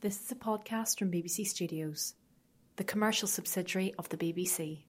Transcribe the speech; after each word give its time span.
This 0.00 0.20
is 0.20 0.30
a 0.30 0.36
podcast 0.36 0.96
from 0.96 1.10
BBC 1.10 1.44
Studios, 1.44 2.14
the 2.76 2.84
commercial 2.84 3.26
subsidiary 3.26 3.94
of 3.98 4.08
the 4.10 4.16
BBC. 4.16 4.84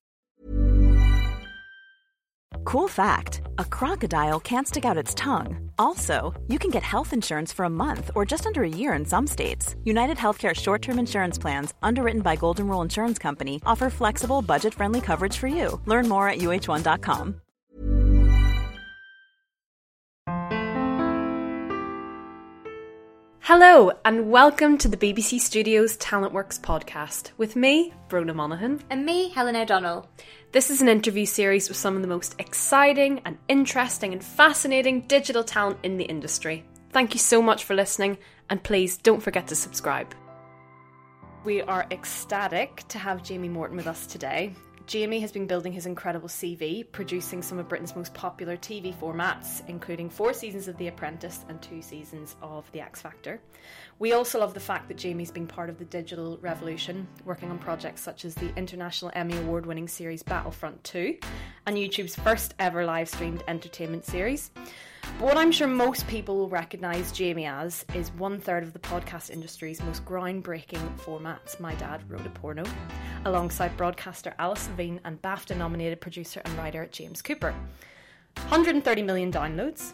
Cool 2.63 2.87
fact 2.87 3.41
a 3.57 3.65
crocodile 3.65 4.39
can't 4.39 4.67
stick 4.67 4.85
out 4.85 4.97
its 5.03 5.15
tongue. 5.15 5.71
Also, 5.79 6.39
you 6.47 6.59
can 6.59 6.69
get 6.69 6.83
health 6.83 7.11
insurance 7.11 7.51
for 7.51 7.65
a 7.65 7.71
month 7.71 8.11
or 8.13 8.23
just 8.23 8.45
under 8.45 8.63
a 8.63 8.69
year 8.69 8.93
in 8.93 9.03
some 9.03 9.25
states. 9.25 9.75
United 9.83 10.17
Healthcare 10.17 10.55
short 10.55 10.83
term 10.83 10.99
insurance 10.99 11.39
plans, 11.39 11.73
underwritten 11.81 12.21
by 12.21 12.35
Golden 12.35 12.67
Rule 12.67 12.83
Insurance 12.83 13.17
Company, 13.17 13.59
offer 13.65 13.89
flexible, 13.89 14.43
budget 14.43 14.75
friendly 14.75 15.01
coverage 15.01 15.37
for 15.37 15.47
you. 15.47 15.81
Learn 15.87 16.07
more 16.07 16.29
at 16.29 16.37
uh1.com. 16.37 17.41
Hello, 23.51 23.91
and 24.05 24.29
welcome 24.29 24.77
to 24.77 24.87
the 24.87 24.95
BBC 24.95 25.39
Studios 25.39 25.97
Talent 25.97 26.33
Works 26.33 26.59
podcast 26.59 27.31
with 27.39 27.55
me, 27.55 27.91
Brona 28.07 28.35
Monaghan. 28.35 28.79
And 28.91 29.03
me, 29.03 29.29
Helen 29.29 29.55
O'Donnell. 29.55 30.07
This 30.51 30.69
is 30.69 30.83
an 30.83 30.87
interview 30.87 31.25
series 31.25 31.67
with 31.67 31.75
some 31.75 31.95
of 31.95 32.03
the 32.03 32.07
most 32.07 32.35
exciting 32.37 33.21
and 33.25 33.39
interesting 33.47 34.13
and 34.13 34.23
fascinating 34.23 35.01
digital 35.07 35.43
talent 35.43 35.79
in 35.81 35.97
the 35.97 36.03
industry. 36.03 36.63
Thank 36.91 37.15
you 37.15 37.19
so 37.19 37.41
much 37.41 37.63
for 37.63 37.73
listening, 37.73 38.19
and 38.51 38.61
please 38.61 38.97
don't 38.97 39.23
forget 39.23 39.47
to 39.47 39.55
subscribe. 39.55 40.13
We 41.43 41.63
are 41.63 41.87
ecstatic 41.89 42.83
to 42.89 42.99
have 42.99 43.23
Jamie 43.23 43.49
Morton 43.49 43.77
with 43.77 43.87
us 43.87 44.05
today. 44.05 44.53
Jamie 44.89 45.19
has 45.19 45.31
been 45.31 45.45
building 45.45 45.71
his 45.71 45.85
incredible 45.85 46.27
CV, 46.27 46.83
producing 46.91 47.43
some 47.43 47.59
of 47.59 47.69
Britain's 47.69 47.95
most 47.95 48.11
popular 48.15 48.57
TV 48.57 48.91
formats, 48.91 49.61
including 49.67 50.09
four 50.09 50.33
seasons 50.33 50.67
of 50.67 50.75
The 50.77 50.87
Apprentice 50.87 51.45
and 51.47 51.61
two 51.61 51.83
seasons 51.83 52.35
of 52.41 52.65
The 52.71 52.81
X 52.81 52.99
Factor. 52.99 53.39
We 53.99 54.13
also 54.13 54.39
love 54.39 54.55
the 54.55 54.59
fact 54.59 54.87
that 54.87 54.97
Jamie's 54.97 55.29
been 55.29 55.45
part 55.45 55.69
of 55.69 55.77
the 55.77 55.85
digital 55.85 56.39
revolution, 56.41 57.07
working 57.23 57.51
on 57.51 57.59
projects 57.59 58.01
such 58.01 58.25
as 58.25 58.33
the 58.33 58.51
International 58.55 59.11
Emmy 59.13 59.37
Award 59.37 59.67
winning 59.67 59.87
series 59.87 60.23
Battlefront 60.23 60.83
2 60.85 61.19
and 61.67 61.77
YouTube's 61.77 62.15
first 62.15 62.55
ever 62.57 62.83
live 62.83 63.09
streamed 63.09 63.43
entertainment 63.47 64.05
series. 64.05 64.49
But 65.19 65.21
what 65.21 65.37
I'm 65.37 65.51
sure 65.51 65.67
most 65.67 66.07
people 66.07 66.37
will 66.37 66.49
recognise 66.49 67.11
Jamie 67.11 67.45
as 67.45 67.85
is 67.93 68.11
one 68.13 68.39
third 68.39 68.63
of 68.63 68.73
the 68.73 68.79
podcast 68.79 69.29
industry's 69.29 69.83
most 69.83 70.03
groundbreaking 70.03 70.97
formats, 70.97 71.59
My 71.59 71.75
Dad 71.75 72.09
Wrote 72.09 72.25
a 72.25 72.29
Porno, 72.29 72.63
alongside 73.25 73.75
broadcaster 73.77 74.33
Alice 74.39 74.67
Levine 74.69 74.99
and 75.03 75.21
BAFTA 75.21 75.55
nominated 75.57 76.01
producer 76.01 76.41
and 76.45 76.57
writer 76.57 76.87
James 76.91 77.21
Cooper. 77.21 77.53
130 78.35 79.01
million 79.01 79.31
downloads, 79.31 79.93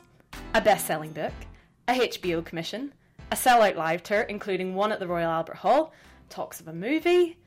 a 0.53 0.61
best 0.61 0.85
selling 0.85 1.11
book, 1.11 1.33
a 1.87 1.93
HBO 1.93 2.43
commission, 2.45 2.93
a 3.31 3.35
sellout 3.35 3.75
live 3.75 4.03
tour, 4.03 4.21
including 4.21 4.75
one 4.75 4.91
at 4.91 4.99
the 4.99 5.07
Royal 5.07 5.31
Albert 5.31 5.57
Hall, 5.57 5.93
talks 6.29 6.59
of 6.59 6.67
a 6.67 6.73
movie. 6.73 7.37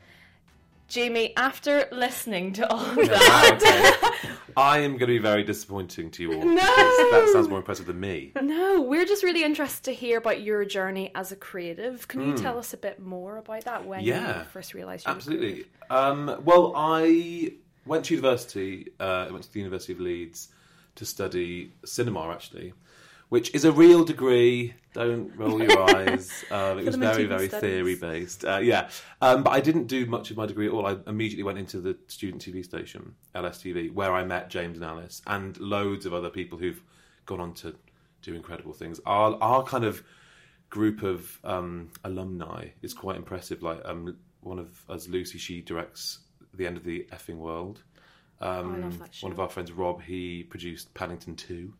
Jamie, 0.89 1.35
after 1.37 1.87
listening 1.93 2.55
to 2.55 2.67
all 2.73 2.81
of 2.81 2.97
that, 2.97 4.31
I 4.57 4.79
am 4.79 4.93
going 4.93 5.01
to 5.01 5.07
be 5.07 5.19
very 5.19 5.45
disappointing 5.45 6.11
to 6.13 6.23
you 6.23 6.33
all. 6.33 6.45
No! 6.47 6.55
That 6.55 7.31
sounds 7.33 7.47
more 7.49 7.59
impressive 7.59 7.85
than 7.87 8.01
me. 8.01 8.33
No, 8.41 8.81
we're 8.81 9.05
just 9.05 9.23
really 9.23 9.45
interested 9.45 9.85
to 9.85 9.93
hear 9.93 10.17
about 10.17 10.41
your 10.41 10.65
journey 10.65 11.11
as 11.15 11.31
a 11.31 11.37
creative. 11.37 12.09
Can 12.09 12.23
you 12.23 12.33
Mm. 12.35 12.41
tell 12.43 12.59
us 12.59 12.73
a 12.73 12.79
bit 12.79 12.99
more 13.01 13.37
about 13.37 13.65
that 13.65 13.85
when 13.87 14.03
Yeah, 14.03 14.39
you 14.39 14.45
first 14.47 14.73
realised 14.73 15.07
you 15.07 15.13
were 15.13 15.17
Absolutely. 15.17 15.67
Um, 15.91 16.41
well, 16.45 16.73
I 16.75 17.53
went 17.85 18.07
to 18.07 18.15
university. 18.15 18.89
Uh, 18.99 19.27
I 19.29 19.31
went 19.31 19.45
to 19.45 19.53
the 19.53 19.61
University 19.61 19.93
of 19.93 20.01
Leeds 20.01 20.49
to 20.95 21.05
study 21.05 21.73
cinema, 21.85 22.31
actually, 22.31 22.73
which 23.29 23.55
is 23.55 23.65
a 23.65 23.73
real 23.73 24.05
degree. 24.05 24.75
Don't 24.95 25.35
roll 25.37 25.63
your 25.63 25.79
eyes. 25.97 26.45
Um, 26.51 26.79
it 26.79 26.87
was 26.87 26.97
very, 26.97 27.25
very 27.27 27.49
studies. 27.49 27.61
theory 27.71 27.95
based. 27.97 28.45
Uh, 28.45 28.59
yeah, 28.59 28.89
um, 29.21 29.43
but 29.43 29.51
I 29.51 29.61
didn't 29.61 29.87
do 29.87 30.07
much 30.07 30.31
of 30.31 30.37
my 30.37 30.47
degree 30.47 30.67
at 30.67 30.73
all. 30.73 30.87
I 30.87 30.97
immediately 31.07 31.45
went 31.45 31.59
into 31.59 31.81
the 31.81 31.97
student 32.09 32.43
TV 32.43 32.65
station, 32.65 33.15
LSTV, 33.35 33.93
where 33.93 34.13
I 34.13 34.25
met 34.25 34.51
James 34.51 34.77
and 34.79 34.85
Alice 34.85 35.23
and 35.27 35.59
loads 35.61 36.07
of 36.07 36.15
other 36.15 36.31
people 36.31 36.59
who've 36.59 36.81
gone 37.27 37.41
on 37.41 37.55
to 37.55 37.75
do 38.23 38.35
incredible 38.35 38.73
things. 38.73 39.01
Our 39.07 39.37
our 39.41 39.63
kind 39.63 39.85
of 39.85 40.03
group 40.71 41.03
of 41.03 41.39
um, 41.45 41.91
alumni 42.05 42.69
is 42.83 42.93
quite 42.95 43.17
impressive. 43.17 43.63
Like 43.63 43.81
um, 43.85 44.17
one 44.41 44.59
of 44.59 44.83
us, 44.89 45.07
Lucy, 45.09 45.39
she 45.39 45.61
directs 45.63 46.21
the 46.55 46.67
end 46.67 46.77
of 46.77 46.85
the 46.85 47.07
effing 47.13 47.37
world. 47.37 47.83
Um, 48.41 48.91
Oh, 49.01 49.07
show. 49.11 49.27
One 49.27 49.33
of 49.33 49.41
our 49.41 49.49
friends, 49.49 49.71
Rob, 49.73 50.03
he 50.03 50.43
produced 50.45 50.93
Paddington 50.95 51.37
Two. 51.37 51.75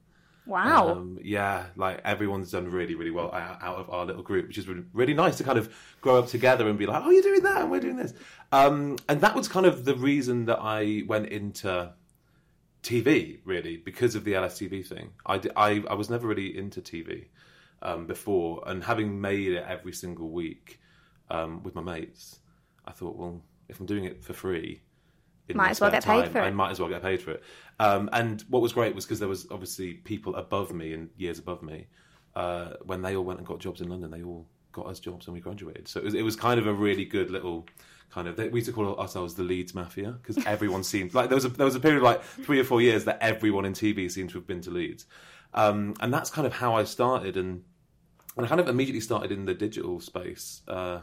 Wow. 0.49 0.93
Um, 0.93 1.19
yeah, 1.23 1.67
like 1.77 2.01
everyone's 2.05 2.51
done 2.51 2.71
really, 2.71 2.95
really 2.95 3.11
well 3.11 3.31
out 3.33 3.63
out 3.63 3.77
of 3.77 3.91
our 3.91 4.07
little 4.07 4.23
group, 4.23 4.49
which 4.49 4.57
is 4.57 4.67
really, 4.95 5.13
nice 5.13 5.37
to 5.37 5.45
kind 5.45 5.59
of 5.59 5.73
grow 6.01 6.19
up 6.19 6.29
together 6.29 6.67
and 6.67 6.79
be 6.79 6.87
like, 6.87 7.03
oh, 7.05 7.11
you're 7.11 7.23
doing 7.23 7.43
that, 7.43 7.61
and 7.61 7.71
we're 7.71 7.81
doing 7.81 7.97
this. 7.97 8.15
Um, 8.51 8.97
and 9.11 9.21
that 9.21 9.35
was 9.35 9.47
kind 9.47 9.67
of 9.67 9.85
the 9.85 9.95
reason 9.95 10.47
that 10.47 10.59
I 10.59 11.03
went 11.07 11.27
into 11.27 11.93
TV, 12.83 13.41
really, 13.45 13.77
because 13.77 14.15
of 14.15 14.25
the 14.25 14.33
LSTV 14.33 14.87
thing. 14.87 15.11
I 15.27 15.39
I 15.55 15.95
was 15.95 16.09
never 16.09 16.27
really 16.27 16.57
into 16.57 16.81
TV 16.81 17.27
um, 17.83 18.07
before, 18.07 18.63
and 18.67 18.83
having 18.83 19.21
made 19.21 19.53
it 19.53 19.67
every 19.69 19.93
single 19.93 20.31
week 20.31 20.81
um, 21.31 21.63
with 21.63 21.75
my 21.75 21.83
mates, 21.83 22.39
I 22.87 22.93
thought, 22.93 23.17
well, 23.17 23.43
if 23.69 23.81
I'm 23.81 23.87
doing 23.87 24.05
it 24.05 24.25
for 24.25 24.33
free, 24.33 24.81
Might 25.57 25.71
as 25.71 25.81
well 25.81 25.91
get 25.91 26.05
paid 26.05 26.29
for 26.29 26.39
it. 26.39 26.43
I 26.43 26.51
might 26.51 26.71
as 26.71 26.81
well 26.81 26.89
get 26.89 27.03
paid 27.03 27.23
for 27.23 27.33
it. 27.33 27.43
Um, 27.81 28.09
and 28.13 28.43
what 28.49 28.63
was 28.63 28.73
great 28.73 28.95
was 28.95 29.05
because 29.05 29.19
there 29.19 29.29
was 29.29 29.47
obviously 29.51 29.95
people 29.95 30.35
above 30.37 30.73
me 30.73 30.93
and 30.93 31.11
years 31.17 31.39
above 31.39 31.63
me. 31.63 31.87
Uh, 32.35 32.75
when 32.85 33.03
they 33.03 33.17
all 33.17 33.25
went 33.25 33.39
and 33.39 33.47
got 33.47 33.59
jobs 33.59 33.81
in 33.81 33.89
London, 33.89 34.11
they 34.11 34.23
all 34.23 34.47
got 34.73 34.87
us 34.87 35.01
jobs 35.01 35.27
when 35.27 35.35
we 35.35 35.41
graduated. 35.41 35.89
So 35.89 36.01
it 36.01 36.05
was, 36.05 36.15
it 36.15 36.23
was 36.23 36.37
kind 36.37 36.61
of 36.61 36.67
a 36.67 36.73
really 36.73 37.05
good 37.05 37.31
little 37.31 37.67
kind 38.11 38.29
of. 38.29 38.39
We 38.39 38.61
used 38.61 38.67
to 38.67 38.73
call 38.73 38.97
ourselves 38.97 39.35
the 39.35 39.43
Leeds 39.43 39.75
Mafia 39.75 40.13
because 40.13 40.45
everyone 40.47 40.85
seemed 40.85 41.15
like 41.15 41.29
there 41.29 41.37
was 41.37 41.45
a, 41.45 41.49
there 41.49 41.67
was 41.67 41.75
a 41.75 41.81
period 41.81 41.99
of 41.99 42.05
like 42.05 42.23
three 42.23 42.61
or 42.61 42.65
four 42.65 42.81
years 42.81 43.05
that 43.05 43.19
everyone 43.21 43.65
in 43.65 43.73
TV 43.73 44.11
seemed 44.11 44.31
to 44.31 44.39
have 44.39 44.47
been 44.47 44.61
to 44.63 44.71
Leeds, 44.71 45.07
um, 45.55 45.95
and 46.01 46.13
that's 46.13 46.31
kind 46.31 46.47
of 46.47 46.53
how 46.53 46.75
I 46.75 46.85
started. 46.85 47.37
And 47.37 47.65
and 48.37 48.47
I 48.47 48.49
kind 48.49 48.61
of 48.61 48.69
immediately 48.69 49.01
started 49.01 49.33
in 49.33 49.45
the 49.45 49.55
digital 49.55 49.99
space. 50.01 50.63
Uh, 50.69 51.01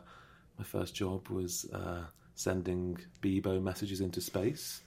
my 0.58 0.64
first 0.64 0.96
job 0.96 1.28
was 1.28 1.70
uh, 1.74 2.04
sending 2.36 2.98
Bebo 3.22 3.62
messages 3.62 4.02
into 4.02 4.22
space. 4.22 4.82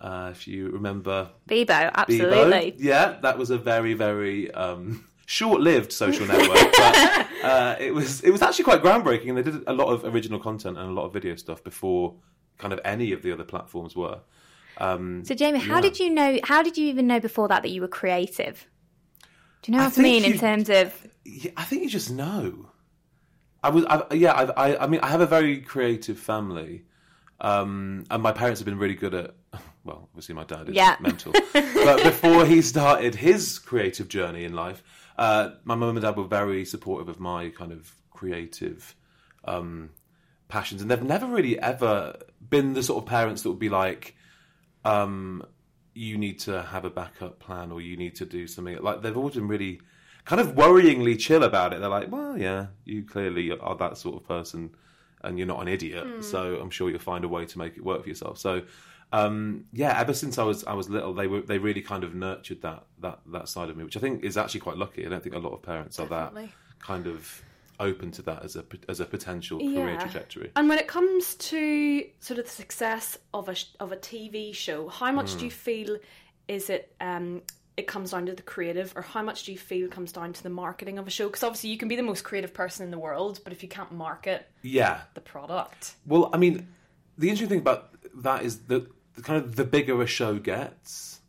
Uh, 0.00 0.28
if 0.30 0.46
you 0.46 0.68
remember 0.70 1.30
Bebo, 1.48 1.66
Bebo, 1.66 1.90
absolutely. 1.94 2.74
yeah, 2.78 3.18
that 3.22 3.38
was 3.38 3.50
a 3.50 3.58
very 3.58 3.94
very 3.94 4.50
um, 4.52 5.06
short-lived 5.26 5.92
social 5.92 6.26
network, 6.26 6.72
but 6.76 7.26
uh, 7.44 7.76
it 7.80 7.94
was 7.94 8.20
it 8.22 8.30
was 8.30 8.42
actually 8.42 8.64
quite 8.64 8.82
groundbreaking. 8.82 9.28
And 9.30 9.38
they 9.38 9.42
did 9.42 9.62
a 9.66 9.72
lot 9.72 9.88
of 9.88 10.04
original 10.04 10.38
content 10.38 10.78
and 10.78 10.88
a 10.88 10.92
lot 10.92 11.04
of 11.04 11.12
video 11.12 11.34
stuff 11.36 11.62
before 11.64 12.14
kind 12.58 12.72
of 12.72 12.80
any 12.84 13.12
of 13.12 13.22
the 13.22 13.32
other 13.32 13.44
platforms 13.44 13.94
were. 13.96 14.20
Um, 14.78 15.24
So, 15.24 15.34
Jamie, 15.34 15.58
how 15.58 15.76
Yeah. 15.76 15.80
did 15.80 15.98
you 15.98 16.10
know? 16.10 16.38
How 16.44 16.62
did 16.62 16.76
you 16.76 16.86
even 16.88 17.06
know 17.06 17.18
before 17.20 17.48
that 17.48 17.62
that 17.62 17.70
you 17.70 17.80
were 17.80 17.88
creative? 17.88 18.66
Do 19.62 19.72
you 19.72 19.78
know 19.78 19.84
what 19.84 19.92
I 19.92 20.02
think 20.02 20.22
mean 20.22 20.24
in 20.32 20.38
terms 20.38 20.68
of? 20.68 20.94
I 21.56 21.64
think 21.64 21.82
you 21.82 21.88
just 21.88 22.10
know. 22.10 22.70
I 23.66 23.70
was, 23.70 23.84
I, 23.84 24.14
yeah, 24.14 24.32
I, 24.32 24.44
I, 24.70 24.84
I 24.84 24.86
mean, 24.86 25.00
I 25.02 25.08
have 25.08 25.20
a 25.20 25.26
very 25.26 25.60
creative 25.60 26.18
family, 26.18 26.84
um, 27.40 28.04
and 28.10 28.22
my 28.22 28.32
parents 28.32 28.60
have 28.60 28.64
been 28.66 28.78
really 28.78 28.94
good 28.94 29.14
at. 29.14 29.34
Well, 29.84 30.08
obviously, 30.10 30.34
my 30.34 30.42
dad 30.42 30.68
is 30.68 30.74
Yeah. 30.74 30.96
mental, 30.98 31.32
but 31.52 32.02
before 32.02 32.44
he 32.44 32.60
started 32.60 33.14
his 33.14 33.60
creative 33.60 34.08
journey 34.08 34.42
in 34.42 34.52
life, 34.52 34.82
uh, 35.16 35.50
my 35.62 35.76
mum 35.76 35.96
and 35.96 36.02
dad 36.02 36.16
were 36.16 36.24
very 36.24 36.64
supportive 36.64 37.08
of 37.08 37.20
my 37.20 37.50
kind 37.50 37.70
of 37.70 37.94
creative 38.10 38.96
um, 39.44 39.90
passions, 40.48 40.82
and 40.82 40.90
they've 40.90 41.04
never 41.04 41.26
really 41.26 41.56
ever 41.60 42.16
been 42.50 42.72
the 42.74 42.82
sort 42.82 43.00
of 43.04 43.08
parents 43.08 43.42
that 43.42 43.50
would 43.50 43.60
be 43.60 43.68
like, 43.68 44.16
um, 44.84 45.44
"You 45.94 46.18
need 46.18 46.40
to 46.40 46.62
have 46.62 46.84
a 46.84 46.90
backup 46.90 47.38
plan, 47.38 47.70
or 47.70 47.80
you 47.80 47.96
need 47.96 48.16
to 48.16 48.26
do 48.26 48.48
something." 48.48 48.76
Like 48.82 49.02
they've 49.02 49.16
always 49.16 49.36
been 49.36 49.46
really 49.46 49.80
kind 50.26 50.40
of 50.40 50.48
worryingly 50.54 51.18
chill 51.18 51.42
about 51.44 51.72
it. 51.72 51.80
They're 51.80 51.88
like, 51.88 52.10
"Well, 52.12 52.36
yeah, 52.38 52.66
you 52.84 53.04
clearly 53.04 53.50
are 53.58 53.76
that 53.76 53.96
sort 53.96 54.16
of 54.20 54.28
person, 54.28 54.74
and 55.22 55.38
you're 55.38 55.46
not 55.46 55.62
an 55.62 55.68
idiot, 55.68 56.06
so 56.20 56.56
I'm 56.60 56.70
sure 56.70 56.90
you'll 56.90 56.98
find 56.98 57.24
a 57.24 57.28
way 57.28 57.46
to 57.46 57.58
make 57.58 57.76
it 57.78 57.84
work 57.84 58.02
for 58.02 58.08
yourself." 58.08 58.38
So. 58.38 58.62
Um, 59.12 59.66
yeah, 59.72 59.98
ever 60.00 60.12
since 60.12 60.36
I 60.36 60.42
was 60.42 60.64
I 60.64 60.74
was 60.74 60.88
little, 60.90 61.14
they 61.14 61.28
were 61.28 61.40
they 61.40 61.58
really 61.58 61.80
kind 61.80 62.02
of 62.02 62.12
nurtured 62.12 62.60
that 62.62 62.82
that 62.98 63.20
that 63.34 63.48
side 63.48 63.70
of 63.70 63.76
me, 63.76 63.84
which 63.84 63.96
I 63.96 64.00
think 64.00 64.24
is 64.24 64.36
actually 64.36 64.60
quite 64.60 64.76
lucky. 64.76 65.06
I 65.06 65.08
don't 65.08 65.22
think 65.22 65.36
a 65.36 65.38
lot 65.38 65.52
of 65.52 65.62
parents 65.62 66.00
are 66.00 66.08
that 66.08 66.32
kind 66.80 67.06
of 67.06 67.40
open 67.78 68.10
to 68.10 68.22
that 68.22 68.42
as 68.44 68.56
a 68.56 68.64
as 68.88 68.98
a 68.98 69.04
potential 69.04 69.58
career 69.60 69.90
Yeah. 69.90 69.96
trajectory. 69.98 70.50
And 70.56 70.68
when 70.68 70.78
it 70.78 70.88
comes 70.88 71.36
to 71.36 72.04
sort 72.18 72.40
of 72.40 72.46
the 72.46 72.50
success 72.50 73.16
of 73.32 73.48
a 73.48 73.54
of 73.78 73.92
a 73.92 73.96
TV 73.96 74.52
show, 74.52 74.88
how 74.88 75.12
much 75.12 75.34
Hmm. 75.34 75.38
do 75.38 75.44
you 75.44 75.50
feel 75.52 75.98
is 76.48 76.68
it 76.68 76.92
um 77.00 77.42
it 77.76 77.86
comes 77.86 78.12
down 78.12 78.26
to 78.26 78.34
the 78.34 78.42
creative, 78.42 78.92
or 78.96 79.02
how 79.02 79.22
much 79.22 79.44
do 79.44 79.52
you 79.52 79.58
feel 79.58 79.88
comes 79.88 80.12
down 80.12 80.32
to 80.32 80.42
the 80.42 80.48
marketing 80.48 80.98
of 80.98 81.06
a 81.06 81.10
show? 81.10 81.26
Because 81.26 81.42
obviously 81.42 81.70
you 81.70 81.76
can 81.76 81.88
be 81.88 81.96
the 81.96 82.02
most 82.02 82.24
creative 82.24 82.54
person 82.54 82.84
in 82.84 82.90
the 82.90 82.98
world, 82.98 83.40
but 83.44 83.52
if 83.52 83.62
you 83.62 83.68
can't 83.68 83.92
market 83.92 84.48
Yeah, 84.62 85.00
the 85.14 85.20
product, 85.20 85.94
Well, 86.06 86.30
I 86.32 86.38
mean, 86.38 86.68
the 87.18 87.28
interesting 87.28 87.48
thing 87.48 87.58
about 87.58 87.90
that 88.22 88.42
is 88.42 88.60
that 88.66 88.86
the 89.14 89.22
kind 89.22 89.42
of 89.42 89.56
the 89.56 89.64
bigger 89.64 90.00
a 90.00 90.06
show 90.06 90.38
gets, 90.38 91.20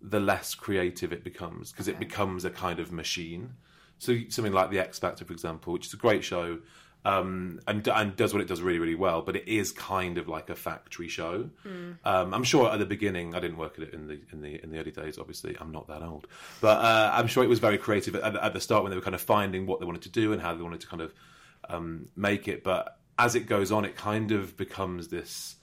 the 0.00 0.20
less 0.20 0.54
creative 0.54 1.12
it 1.12 1.22
becomes 1.22 1.70
because 1.70 1.88
it 1.88 1.98
becomes 1.98 2.44
a 2.44 2.50
kind 2.50 2.80
of 2.80 2.90
machine. 2.92 3.54
So 3.98 4.16
something 4.30 4.52
like 4.52 4.70
the 4.70 4.78
X 4.78 4.98
Factor, 4.98 5.26
for 5.26 5.32
example, 5.34 5.74
which 5.74 5.86
is 5.86 5.92
a 5.92 5.98
great 5.98 6.24
show, 6.24 6.60
um, 7.04 7.60
and 7.66 7.86
and 7.88 8.16
does 8.16 8.32
what 8.32 8.42
it 8.42 8.48
does 8.48 8.60
really 8.60 8.78
really 8.78 8.94
well. 8.94 9.22
But 9.22 9.36
it 9.36 9.48
is 9.48 9.72
kind 9.72 10.18
of 10.18 10.28
like 10.28 10.50
a 10.50 10.54
factory 10.54 11.08
show. 11.08 11.50
Um, 12.04 12.34
I'm 12.34 12.44
sure 12.44 12.70
at 12.70 12.78
the 12.78 12.86
beginning, 12.86 13.34
I 13.34 13.40
didn't 13.40 13.56
work 13.56 13.78
at 13.78 13.84
it 13.88 13.94
in 13.94 14.06
the 14.06 14.20
in 14.32 14.40
the 14.40 14.62
in 14.62 14.70
the 14.70 14.78
early 14.78 14.90
days. 14.90 15.18
Obviously, 15.18 15.56
I'm 15.60 15.72
not 15.72 15.88
that 15.88 16.02
old, 16.02 16.26
but 16.60 16.78
uh, 16.78 17.10
I'm 17.14 17.26
sure 17.26 17.42
it 17.44 17.48
was 17.48 17.58
very 17.58 17.78
creative 17.78 18.14
at, 18.14 18.36
at 18.36 18.52
the 18.52 18.60
start 18.60 18.82
when 18.82 18.90
they 18.90 18.96
were 18.96 19.02
kind 19.02 19.14
of 19.14 19.22
finding 19.22 19.66
what 19.66 19.80
they 19.80 19.86
wanted 19.86 20.02
to 20.02 20.10
do 20.10 20.32
and 20.32 20.42
how 20.42 20.54
they 20.54 20.62
wanted 20.62 20.80
to 20.80 20.86
kind 20.86 21.02
of 21.02 21.14
um, 21.68 22.08
make 22.16 22.48
it. 22.48 22.62
But 22.62 22.98
as 23.18 23.34
it 23.34 23.46
goes 23.46 23.70
on, 23.72 23.84
it 23.84 23.96
kind 23.96 24.32
of 24.32 24.56
becomes 24.56 25.08
this 25.08 25.56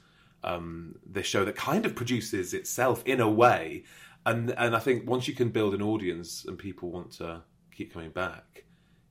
um, 0.43 0.95
this 1.05 1.25
show 1.25 1.45
that 1.45 1.55
kind 1.55 1.85
of 1.85 1.95
produces 1.95 2.53
itself 2.53 3.03
in 3.05 3.19
a 3.19 3.29
way. 3.29 3.83
And 4.25 4.51
and 4.51 4.75
I 4.75 4.79
think 4.79 5.07
once 5.07 5.27
you 5.27 5.33
can 5.33 5.49
build 5.49 5.73
an 5.73 5.81
audience 5.81 6.45
and 6.45 6.57
people 6.57 6.91
want 6.91 7.11
to 7.13 7.43
keep 7.71 7.93
coming 7.93 8.09
back, 8.09 8.65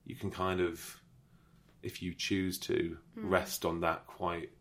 you 0.05 0.15
can 0.15 0.29
kind 0.31 0.61
of, 0.61 1.01
if 1.87 2.01
you 2.01 2.13
choose 2.13 2.59
to, 2.59 2.97
hmm. 3.15 3.29
rest 3.29 3.65
on 3.65 3.81
that 3.81 4.05
quite 4.05 4.51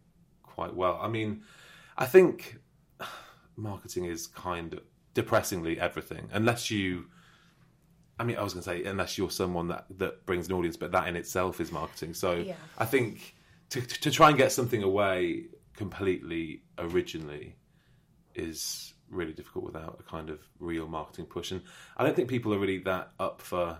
quite 0.43 0.75
well. 0.75 0.99
I 1.02 1.08
mean, 1.08 1.43
I 1.99 2.06
think 2.06 2.58
marketing 3.56 4.05
is 4.06 4.26
kind 4.26 4.73
of 4.73 4.81
depressingly 5.14 5.78
everything, 5.78 6.28
unless 6.32 6.70
you. 6.70 7.06
I 8.19 8.25
mean, 8.25 8.38
I 8.38 8.43
was 8.43 8.55
going 8.55 8.64
to 8.64 8.70
say 8.70 8.84
unless 8.90 9.19
you're 9.19 9.31
someone 9.31 9.69
that 9.69 9.84
that 9.99 10.25
brings 10.25 10.49
an 10.49 10.55
audience, 10.55 10.76
but 10.76 10.93
that 10.93 11.06
in 11.08 11.17
itself 11.17 11.61
is 11.61 11.70
marketing. 11.70 12.14
So 12.14 12.44
I 12.78 12.87
think 12.87 13.34
to 13.70 13.81
to 13.82 14.11
try 14.11 14.28
and 14.31 14.38
get 14.38 14.52
something 14.52 14.82
away 14.82 15.49
completely 15.75 16.62
originally 16.78 17.56
is 18.34 18.94
really 19.11 19.32
difficult 19.32 19.64
without 19.64 19.99
a 20.00 20.02
kind 20.02 20.31
of 20.31 20.40
real 20.58 20.88
marketing 20.88 21.26
push. 21.26 21.50
And 21.52 21.62
I 21.96 22.05
don't 22.05 22.17
think 22.17 22.28
people 22.28 22.55
are 22.55 22.58
really 22.58 22.78
that 22.78 23.12
up 23.19 23.40
for 23.40 23.78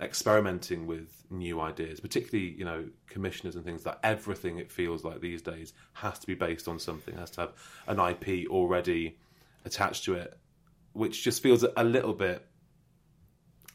experimenting 0.00 0.86
with 0.86 1.08
new 1.30 1.60
ideas, 1.60 2.00
particularly, 2.00 2.50
you 2.50 2.64
know, 2.64 2.84
commissioners 3.08 3.56
and 3.56 3.64
things 3.64 3.86
like 3.86 3.98
everything 4.02 4.58
it 4.58 4.70
feels 4.70 5.04
like 5.04 5.20
these 5.20 5.42
days 5.42 5.72
has 5.94 6.18
to 6.18 6.26
be 6.26 6.34
based 6.34 6.68
on 6.68 6.78
something, 6.78 7.16
has 7.16 7.30
to 7.30 7.42
have 7.42 7.52
an 7.86 7.98
IP 7.98 8.48
already 8.50 9.16
attached 9.64 10.04
to 10.04 10.14
it, 10.14 10.36
which 10.92 11.22
just 11.22 11.42
feels 11.42 11.64
a 11.76 11.84
little 11.84 12.12
bit 12.12 12.46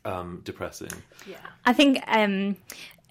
um, 0.06 0.41
depressing. 0.44 0.91
Yeah, 1.25 1.38
I 1.65 1.73
think 1.73 2.03
um, 2.07 2.56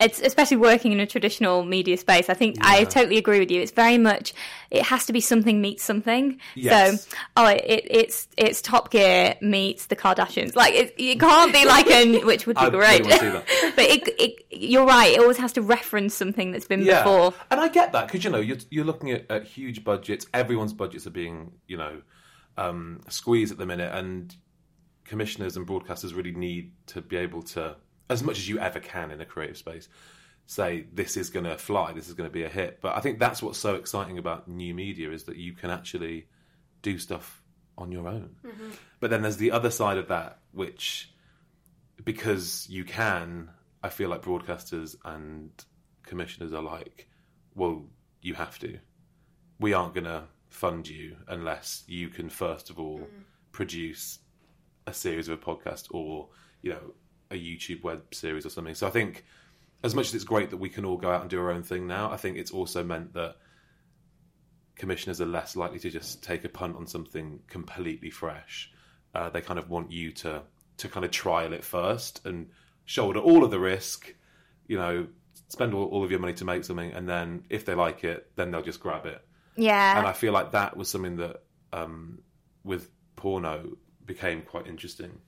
it's 0.01 0.21
especially 0.21 0.57
working 0.57 0.93
in 0.93 1.01
a 1.01 1.07
traditional 1.07 1.65
media 1.65 1.97
space. 1.97 2.29
I 2.29 2.35
think 2.35 2.57
I 2.61 2.85
totally 2.85 3.19
agree 3.19 3.39
with 3.39 3.51
you. 3.51 3.61
It's 3.61 3.73
very 3.73 3.99
much 3.99 4.33
it 4.71 4.83
has 4.83 5.07
to 5.07 5.13
be 5.13 5.21
something 5.21 5.61
meets 5.61 5.83
something. 5.83 6.41
Yes. 6.55 7.05
So 7.05 7.17
oh, 7.37 7.47
it, 7.47 7.87
it's 7.91 8.29
it's 8.37 8.63
Top 8.63 8.91
Gear 8.91 9.37
meets 9.41 9.87
the 9.87 9.97
Kardashians. 9.97 10.57
Like 10.57 10.75
it, 10.75 10.95
it 10.97 11.21
can't 11.21 11.53
be 11.53 11.65
like 11.65 11.89
an 11.91 12.27
which 12.27 12.47
would 12.47 12.57
be 12.57 12.63
I 12.63 12.71
great. 12.71 13.07
really 13.07 13.31
want 13.33 13.47
to 13.47 13.51
see 13.53 13.63
that. 13.63 13.73
but 13.77 13.85
it, 13.85 14.09
it, 14.19 14.47
you're 14.51 14.87
right. 14.87 15.13
It 15.13 15.21
always 15.21 15.39
has 15.39 15.53
to 15.55 15.63
reference 15.63 16.15
something 16.15 16.53
that's 16.53 16.67
been 16.67 16.85
before. 16.85 17.35
And 17.51 17.61
I 17.61 17.69
get 17.69 17.93
that 17.93 18.07
because 18.07 18.25
you 18.25 18.31
know 18.31 18.41
you're 18.41 18.59
you're 18.71 18.85
looking 18.85 19.11
at, 19.11 19.31
at 19.31 19.45
huge 19.45 19.85
budgets. 19.85 20.27
Everyone's 20.33 20.73
budgets 20.73 21.07
are 21.07 21.11
being 21.11 21.53
you 21.67 21.77
know 21.77 22.03
um, 22.57 23.01
squeezed 23.09 23.53
at 23.53 23.59
the 23.59 23.67
minute, 23.67 23.93
and 23.95 24.35
commissioners 25.05 25.57
and 25.57 25.67
broadcasters 25.67 26.15
really 26.15 26.33
need 26.33 26.73
to 26.87 27.01
be 27.01 27.17
able 27.17 27.43
to, 27.43 27.77
as 28.11 28.23
much 28.23 28.39
as 28.39 28.49
you 28.49 28.59
ever 28.59 28.81
can 28.81 29.11
in 29.11 29.21
a 29.21 29.25
creative 29.25 29.57
space, 29.57 29.89
say 30.47 30.87
this 30.93 31.17
is 31.17 31.31
going 31.31 31.47
to 31.47 31.57
fly, 31.57 31.93
this 31.93 32.09
is 32.09 32.15
going 32.15 32.29
to 32.29 32.33
be 32.33 32.43
a 32.43 32.49
hit. 32.49 32.81
But 32.83 32.97
I 32.97 33.01
think 33.01 33.19
that's 33.19 33.43
what's 33.43 33.59
so 33.59 33.77
exciting 33.77 34.19
about 34.19 34.49
new 34.49 34.75
media 34.75 35.11
is 35.13 35.25
that 35.25 35.37
you 35.37 35.53
can 35.53 35.71
actually 35.71 36.27
do 36.83 36.99
stuff 36.99 37.43
on 37.79 37.93
your 37.93 38.09
own. 38.09 38.31
Mm-hmm. 38.45 38.71
But 38.99 39.11
then 39.11 39.23
there's 39.23 39.37
the 39.37 39.53
other 39.53 39.71
side 39.71 39.97
of 39.97 40.09
that, 40.09 40.41
which 40.53 41.13
because 42.05 42.67
you 42.69 42.85
can, 42.85 43.51
I 43.83 43.91
feel 43.91 44.11
like 44.11 44.23
broadcasters 44.23 44.97
and 45.05 45.51
commissioners 46.03 46.53
are 46.53 46.63
like, 46.63 47.09
well, 47.55 47.85
you 48.21 48.35
have 48.35 48.59
to. 48.59 48.79
We 49.61 49.73
aren't 49.73 49.95
going 49.95 50.05
to 50.05 50.25
fund 50.49 50.89
you 50.89 51.17
unless 51.29 51.85
you 51.87 52.09
can 52.09 52.29
first 52.29 52.71
of 52.71 52.79
all 52.81 52.99
mm. 52.99 53.23
produce 53.53 54.19
a 54.87 54.93
series 54.93 55.29
of 55.29 55.39
a 55.39 55.41
podcast 55.41 55.87
or 55.93 56.29
you 56.61 56.71
know 56.71 56.93
a 57.31 57.35
YouTube 57.35 57.83
web 57.83 58.03
series 58.13 58.45
or 58.45 58.51
something. 58.51 58.75
So 58.75 58.87
I 58.87 58.91
think 58.91 59.25
as 59.83 59.95
much 59.95 60.09
as 60.09 60.15
it's 60.15 60.25
great 60.25 60.51
that 60.51 60.59
we 60.59 60.69
can 60.69 60.85
all 60.85 60.97
go 60.97 61.11
out 61.11 61.23
and 61.23 61.31
do 61.31 61.41
our 61.41 61.51
own 61.51 61.63
thing 61.63 61.87
now, 61.87 62.11
I 62.11 62.17
think 62.17 62.37
it's 62.37 62.51
also 62.51 62.85
meant 62.85 63.15
that 63.15 63.37
commissioners 64.77 65.21
are 65.21 65.27
less 65.27 65.57
likely 65.57 65.79
to 65.79 65.91
just 65.91 66.23
take 66.23 66.45
a 66.45 66.49
punt 66.49 66.77
on 66.77 66.87
something 66.87 67.41
completely 67.49 68.11
fresh. 68.11 68.71
Uh, 69.15 69.31
they 69.31 69.41
kind 69.41 69.59
of 69.59 69.69
want 69.69 69.91
you 69.91 70.13
to 70.13 70.43
to 70.79 70.89
kind 70.89 71.05
of 71.05 71.11
trial 71.11 71.53
it 71.53 71.63
first 71.63 72.25
and 72.25 72.49
shoulder 72.87 73.21
all 73.21 73.45
of 73.45 73.51
the 73.51 73.59
risk. 73.59 74.15
You 74.67 74.79
know, 74.79 75.09
spend 75.49 75.75
all, 75.75 75.85
all 75.87 76.05
of 76.05 76.11
your 76.11 76.21
money 76.21 76.35
to 76.35 76.45
make 76.45 76.65
something, 76.65 76.93
and 76.93 77.09
then 77.09 77.45
if 77.51 77.65
they 77.65 77.75
like 77.75 78.05
it, 78.05 78.31
then 78.37 78.51
they'll 78.51 78.63
just 78.63 78.81
grab 78.81 79.07
it. 79.07 79.21
Yeah. 79.57 79.99
And 79.99 80.07
I 80.07 80.13
feel 80.13 80.33
like 80.33 80.53
that 80.53 80.77
was 80.77 80.89
something 80.89 81.17
that 81.17 81.43
um, 81.73 82.21
with 82.65 82.89
porno 83.17 83.77
became 84.07 84.43
quite 84.43 84.67
interesting 84.67 85.19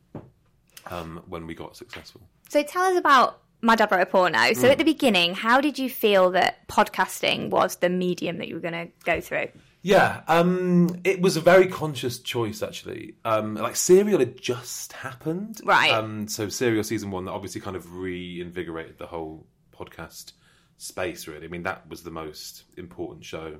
um, 0.86 1.22
when 1.28 1.46
we 1.46 1.54
got 1.54 1.76
successful. 1.76 2.20
So 2.48 2.62
tell 2.62 2.82
us 2.82 2.96
about 2.96 3.40
My 3.60 3.76
Dad 3.76 3.90
Wrote 3.90 4.02
a 4.02 4.06
Porno. 4.06 4.52
So 4.52 4.68
at 4.68 4.78
the 4.78 4.84
beginning, 4.84 5.34
how 5.34 5.60
did 5.60 5.78
you 5.78 5.88
feel 5.88 6.30
that 6.32 6.66
podcasting 6.68 7.50
was 7.50 7.76
the 7.76 7.88
medium 7.88 8.38
that 8.38 8.48
you 8.48 8.54
were 8.54 8.60
going 8.60 8.88
to 8.88 8.92
go 9.04 9.20
through? 9.20 9.48
Yeah, 9.82 10.20
um, 10.28 11.00
it 11.02 11.20
was 11.20 11.36
a 11.36 11.40
very 11.40 11.66
conscious 11.66 12.20
choice 12.20 12.62
actually. 12.62 13.16
Um, 13.24 13.56
like 13.56 13.74
Serial 13.74 14.20
had 14.20 14.40
just 14.40 14.92
happened, 14.92 15.60
Right. 15.64 15.90
Um, 15.90 16.28
so 16.28 16.48
Serial 16.48 16.84
season 16.84 17.10
one 17.10 17.24
that 17.24 17.32
obviously 17.32 17.60
kind 17.60 17.74
of 17.74 17.96
reinvigorated 17.96 18.98
the 18.98 19.06
whole 19.06 19.44
podcast 19.76 20.32
space. 20.76 21.26
Really, 21.26 21.46
I 21.46 21.48
mean 21.48 21.64
that 21.64 21.88
was 21.88 22.04
the 22.04 22.12
most 22.12 22.62
important 22.76 23.24
show 23.24 23.58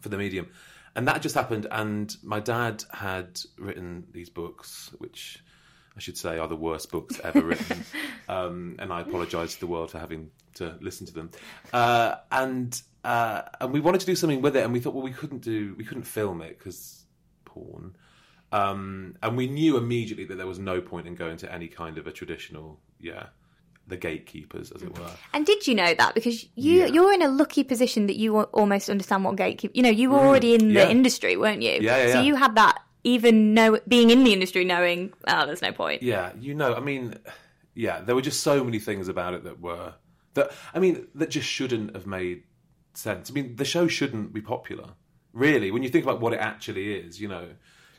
for 0.00 0.08
the 0.08 0.18
medium, 0.18 0.48
and 0.96 1.06
that 1.06 1.22
just 1.22 1.36
happened. 1.36 1.68
And 1.70 2.14
my 2.24 2.40
dad 2.40 2.82
had 2.90 3.40
written 3.58 4.04
these 4.10 4.28
books, 4.28 4.92
which 4.98 5.38
I 5.96 6.00
should 6.00 6.16
say 6.16 6.38
are 6.38 6.48
the 6.48 6.56
worst 6.56 6.90
books 6.90 7.20
ever 7.24 7.42
written. 7.42 7.84
Um, 8.28 8.76
and 8.78 8.92
I 8.92 9.00
apologise 9.02 9.54
to 9.54 9.60
the 9.60 9.66
world 9.66 9.90
for 9.90 9.98
having 9.98 10.30
to 10.54 10.76
listen 10.80 11.06
to 11.08 11.12
them. 11.12 11.30
Uh, 11.72 12.14
and 12.30 12.80
uh, 13.04 13.42
and 13.60 13.72
we 13.72 13.80
wanted 13.80 14.00
to 14.00 14.06
do 14.06 14.14
something 14.14 14.40
with 14.40 14.56
it, 14.56 14.62
and 14.64 14.72
we 14.72 14.80
thought, 14.80 14.94
well, 14.94 15.02
we 15.02 15.10
couldn't 15.12 15.42
do, 15.42 15.74
we 15.76 15.84
couldn't 15.84 16.04
film 16.04 16.40
it 16.40 16.56
because 16.58 17.04
porn. 17.44 17.94
Um, 18.52 19.16
and 19.22 19.36
we 19.36 19.48
knew 19.48 19.76
immediately 19.76 20.24
that 20.26 20.36
there 20.36 20.46
was 20.46 20.58
no 20.58 20.80
point 20.80 21.06
in 21.06 21.14
going 21.14 21.36
to 21.38 21.52
any 21.52 21.68
kind 21.68 21.98
of 21.98 22.06
a 22.06 22.12
traditional, 22.12 22.78
yeah, 23.00 23.26
the 23.88 23.96
gatekeepers, 23.96 24.70
as 24.72 24.82
it 24.82 24.96
were. 24.98 25.10
And 25.34 25.44
did 25.44 25.66
you 25.66 25.74
know 25.74 25.92
that? 25.94 26.14
Because 26.14 26.44
you 26.54 26.80
Yeah. 26.80 26.86
you're 26.86 27.12
in 27.12 27.22
a 27.22 27.28
lucky 27.28 27.64
position 27.64 28.06
that 28.06 28.16
you 28.16 28.40
almost 28.42 28.88
understand 28.88 29.24
what 29.24 29.36
gatekeep. 29.36 29.70
You 29.74 29.82
know, 29.82 29.90
you 29.90 30.10
were 30.10 30.20
already 30.20 30.54
in 30.54 30.60
Mm. 30.62 30.72
Yeah. 30.74 30.84
the 30.84 30.90
industry, 30.90 31.36
weren't 31.36 31.60
you? 31.62 31.72
Yeah, 31.80 32.06
yeah, 32.06 32.12
So 32.12 32.20
you 32.22 32.36
had 32.36 32.54
that 32.54 32.80
even 33.04 33.54
know 33.54 33.78
being 33.88 34.10
in 34.10 34.24
the 34.24 34.32
industry, 34.32 34.64
knowing 34.64 35.12
oh, 35.26 35.46
there's 35.46 35.62
no 35.62 35.72
point. 35.72 36.02
Yeah, 36.02 36.32
you 36.38 36.54
know, 36.54 36.74
I 36.74 36.80
mean, 36.80 37.14
yeah, 37.74 38.00
there 38.00 38.14
were 38.14 38.22
just 38.22 38.42
so 38.42 38.62
many 38.64 38.78
things 38.78 39.08
about 39.08 39.34
it 39.34 39.44
that 39.44 39.60
were 39.60 39.94
that 40.34 40.52
I 40.74 40.78
mean 40.78 41.06
that 41.14 41.30
just 41.30 41.48
shouldn't 41.48 41.94
have 41.94 42.06
made 42.06 42.44
sense. 42.94 43.30
I 43.30 43.32
mean, 43.32 43.56
the 43.56 43.64
show 43.64 43.86
shouldn't 43.88 44.32
be 44.32 44.40
popular, 44.40 44.90
really. 45.32 45.70
When 45.70 45.82
you 45.82 45.88
think 45.88 46.04
about 46.04 46.20
what 46.20 46.32
it 46.32 46.40
actually 46.40 46.94
is, 46.94 47.20
you 47.20 47.28
know, 47.28 47.48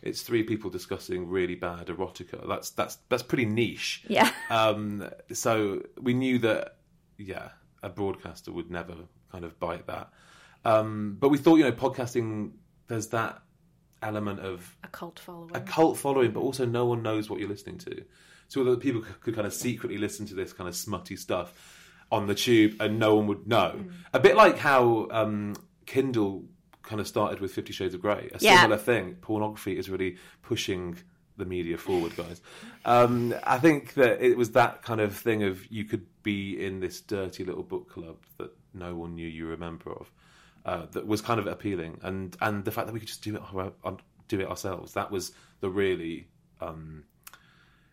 it's 0.01 0.21
three 0.21 0.43
people 0.43 0.69
discussing 0.69 1.29
really 1.29 1.55
bad 1.55 1.87
erotica. 1.87 2.47
That's 2.47 2.69
that's 2.71 2.97
that's 3.09 3.23
pretty 3.23 3.45
niche. 3.45 4.03
Yeah. 4.07 4.31
Um, 4.49 5.09
so 5.31 5.81
we 5.99 6.13
knew 6.13 6.37
that, 6.39 6.77
yeah, 7.17 7.49
a 7.81 7.89
broadcaster 7.89 8.51
would 8.51 8.69
never 8.69 8.93
kind 9.31 9.45
of 9.45 9.59
bite 9.59 9.87
that. 9.87 10.11
Um, 10.63 11.17
but 11.19 11.29
we 11.29 11.39
thought, 11.39 11.55
you 11.55 11.63
know, 11.63 11.71
podcasting, 11.71 12.51
there's 12.87 13.07
that 13.07 13.41
element 14.03 14.39
of 14.41 14.75
A 14.83 14.87
cult 14.87 15.19
following. 15.19 15.55
a 15.55 15.61
cult 15.61 15.97
following, 15.97 16.31
but 16.31 16.41
also 16.41 16.65
no 16.65 16.85
one 16.85 17.01
knows 17.01 17.29
what 17.29 17.39
you're 17.39 17.49
listening 17.49 17.77
to. 17.79 18.03
So 18.49 18.63
that 18.65 18.79
people 18.81 19.01
could 19.21 19.33
kind 19.33 19.47
of 19.47 19.53
secretly 19.53 19.97
listen 19.97 20.25
to 20.27 20.35
this 20.35 20.53
kind 20.53 20.67
of 20.67 20.75
smutty 20.75 21.15
stuff 21.15 21.79
on 22.11 22.27
the 22.27 22.35
tube, 22.35 22.75
and 22.79 22.99
no 22.99 23.15
one 23.15 23.25
would 23.27 23.47
know. 23.47 23.83
A 24.13 24.19
bit 24.19 24.35
like 24.35 24.57
how 24.59 25.07
um, 25.09 25.55
Kindle 25.87 26.43
kind 26.83 26.99
of 27.01 27.07
started 27.07 27.39
with 27.39 27.51
Fifty 27.53 27.73
Shades 27.73 27.95
of 27.95 28.01
Grey. 28.01 28.29
A 28.33 28.37
Yeah. 28.39 28.61
similar 28.61 28.77
thing. 28.77 29.15
Pornography 29.21 29.77
is 29.77 29.89
really 29.89 30.17
pushing 30.43 30.97
the 31.37 31.45
media 31.45 31.77
forward, 31.79 32.15
guys. 32.15 32.41
Um, 32.85 33.33
I 33.43 33.57
think 33.57 33.95
that 33.95 34.21
it 34.21 34.37
was 34.37 34.51
that 34.51 34.83
kind 34.83 35.01
of 35.01 35.15
thing 35.17 35.41
of 35.41 35.65
you 35.71 35.85
could 35.85 36.05
be 36.21 36.63
in 36.63 36.79
this 36.79 37.01
dirty 37.01 37.43
little 37.43 37.63
book 37.63 37.89
club 37.89 38.17
that 38.37 38.51
no 38.75 38.93
one 38.93 39.15
knew 39.15 39.27
you 39.27 39.47
were 39.47 39.53
a 39.53 39.57
member 39.57 39.91
of. 39.91 40.11
Uh, 40.65 40.85
that 40.93 41.05
was 41.05 41.21
kind 41.21 41.41
of 41.41 41.47
appealing, 41.47 41.99
and 42.03 42.37
and 42.39 42.63
the 42.63 42.71
fact 42.71 42.87
that 42.87 42.93
we 42.93 42.99
could 42.99 43.09
just 43.09 43.21
do 43.21 43.35
it 43.35 43.41
do 44.29 44.39
it 44.39 44.47
ourselves. 44.47 44.93
That 44.93 45.11
was 45.11 45.33
the 45.59 45.69
really 45.69 46.27
um, 46.61 47.03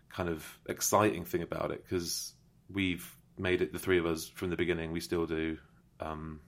kind 0.08 0.28
of 0.28 0.58
exciting 0.66 1.24
thing 1.24 1.42
about 1.42 1.70
it 1.70 1.82
because 1.82 2.32
we've 2.72 3.16
made 3.38 3.62
it 3.62 3.72
the 3.72 3.78
three 3.78 3.98
of 3.98 4.06
us 4.06 4.28
from 4.28 4.50
the 4.50 4.56
beginning. 4.56 4.92
We 4.92 5.00
still 5.00 5.26
do, 5.26 5.58
um, 5.98 6.40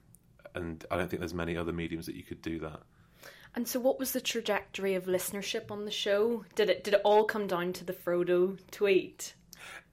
and 0.55 0.85
I 0.91 0.97
don't 0.97 1.09
think 1.09 1.21
there's 1.21 1.35
many 1.35 1.57
other 1.57 1.73
mediums 1.73 2.07
that 2.07 2.15
you 2.15 2.23
could 2.23 2.43
do 2.43 2.61
that. 2.61 2.81
And 3.55 3.69
so, 3.69 3.81
what 3.81 3.99
was 3.99 4.13
the 4.13 4.21
trajectory 4.21 4.95
of 4.95 5.05
listenership 5.05 5.71
on 5.71 5.85
the 5.85 5.91
show? 5.91 6.45
Did 6.55 6.71
it 6.71 6.85
did 6.85 6.95
it 6.95 7.03
all 7.05 7.25
come 7.25 7.47
down 7.47 7.73
to 7.75 7.85
the 7.85 7.93
Frodo 7.93 8.59
tweet? 8.71 9.35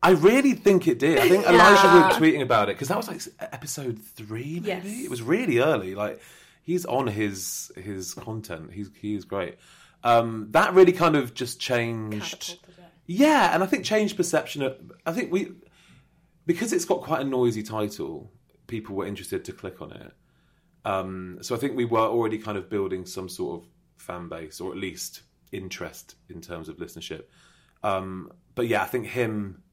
I 0.01 0.11
really 0.11 0.53
think 0.53 0.87
it 0.87 0.99
did. 0.99 1.19
I 1.19 1.27
think 1.27 1.43
Elijah 1.47 1.87
was 1.87 2.17
tweeting 2.17 2.41
about 2.41 2.69
it 2.69 2.75
because 2.75 2.87
that 2.87 2.97
was 2.97 3.07
like 3.07 3.21
episode 3.39 3.99
three, 3.99 4.59
maybe. 4.61 4.89
Yes. 4.89 5.05
It 5.05 5.09
was 5.09 5.21
really 5.21 5.59
early. 5.59 5.95
Like 5.95 6.21
he's 6.63 6.85
on 6.85 7.07
his 7.07 7.71
his 7.75 8.13
content. 8.13 8.71
He's 8.71 8.89
he 8.99 9.15
is 9.15 9.25
great. 9.25 9.57
Um, 10.03 10.47
that 10.51 10.73
really 10.73 10.93
kind 10.93 11.15
of 11.15 11.33
just 11.33 11.59
changed. 11.59 12.59
Yeah, 13.05 13.53
and 13.53 13.63
I 13.63 13.65
think 13.65 13.83
changed 13.83 14.15
perception. 14.15 14.61
Of, 14.61 14.77
I 15.05 15.11
think 15.11 15.31
we 15.31 15.51
because 16.45 16.71
it's 16.71 16.85
got 16.85 17.01
quite 17.01 17.21
a 17.21 17.25
noisy 17.25 17.63
title. 17.63 18.31
People 18.67 18.95
were 18.95 19.05
interested 19.05 19.43
to 19.45 19.51
click 19.51 19.81
on 19.81 19.91
it. 19.91 20.13
Um, 20.85 21.39
so 21.41 21.55
I 21.55 21.57
think 21.57 21.75
we 21.75 21.85
were 21.85 21.99
already 21.99 22.37
kind 22.37 22.57
of 22.57 22.69
building 22.69 23.05
some 23.05 23.27
sort 23.27 23.61
of 23.61 23.69
fan 23.97 24.29
base, 24.29 24.61
or 24.61 24.71
at 24.71 24.77
least 24.77 25.23
interest 25.51 26.15
in 26.29 26.39
terms 26.39 26.69
of 26.69 26.77
listenership. 26.77 27.23
Um, 27.83 28.31
but 28.55 28.67
yeah, 28.67 28.81
I 28.81 28.85
think 28.85 29.07
him 29.07 29.63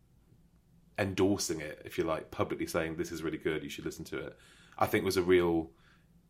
endorsing 0.99 1.61
it, 1.61 1.83
if 1.85 1.99
you 1.99 2.05
like, 2.05 2.31
publicly 2.31 2.67
saying 2.67 2.97
this 2.97 3.13
is 3.13 3.23
really 3.23 3.39
good, 3.39 3.63
you 3.63 3.69
should 3.69 3.85
listen 3.85 4.05
to 4.07 4.19
it, 4.19 4.37
I 4.79 4.87
think 4.87 5.05
was 5.05 5.17
a 5.17 5.23
real 5.23 5.71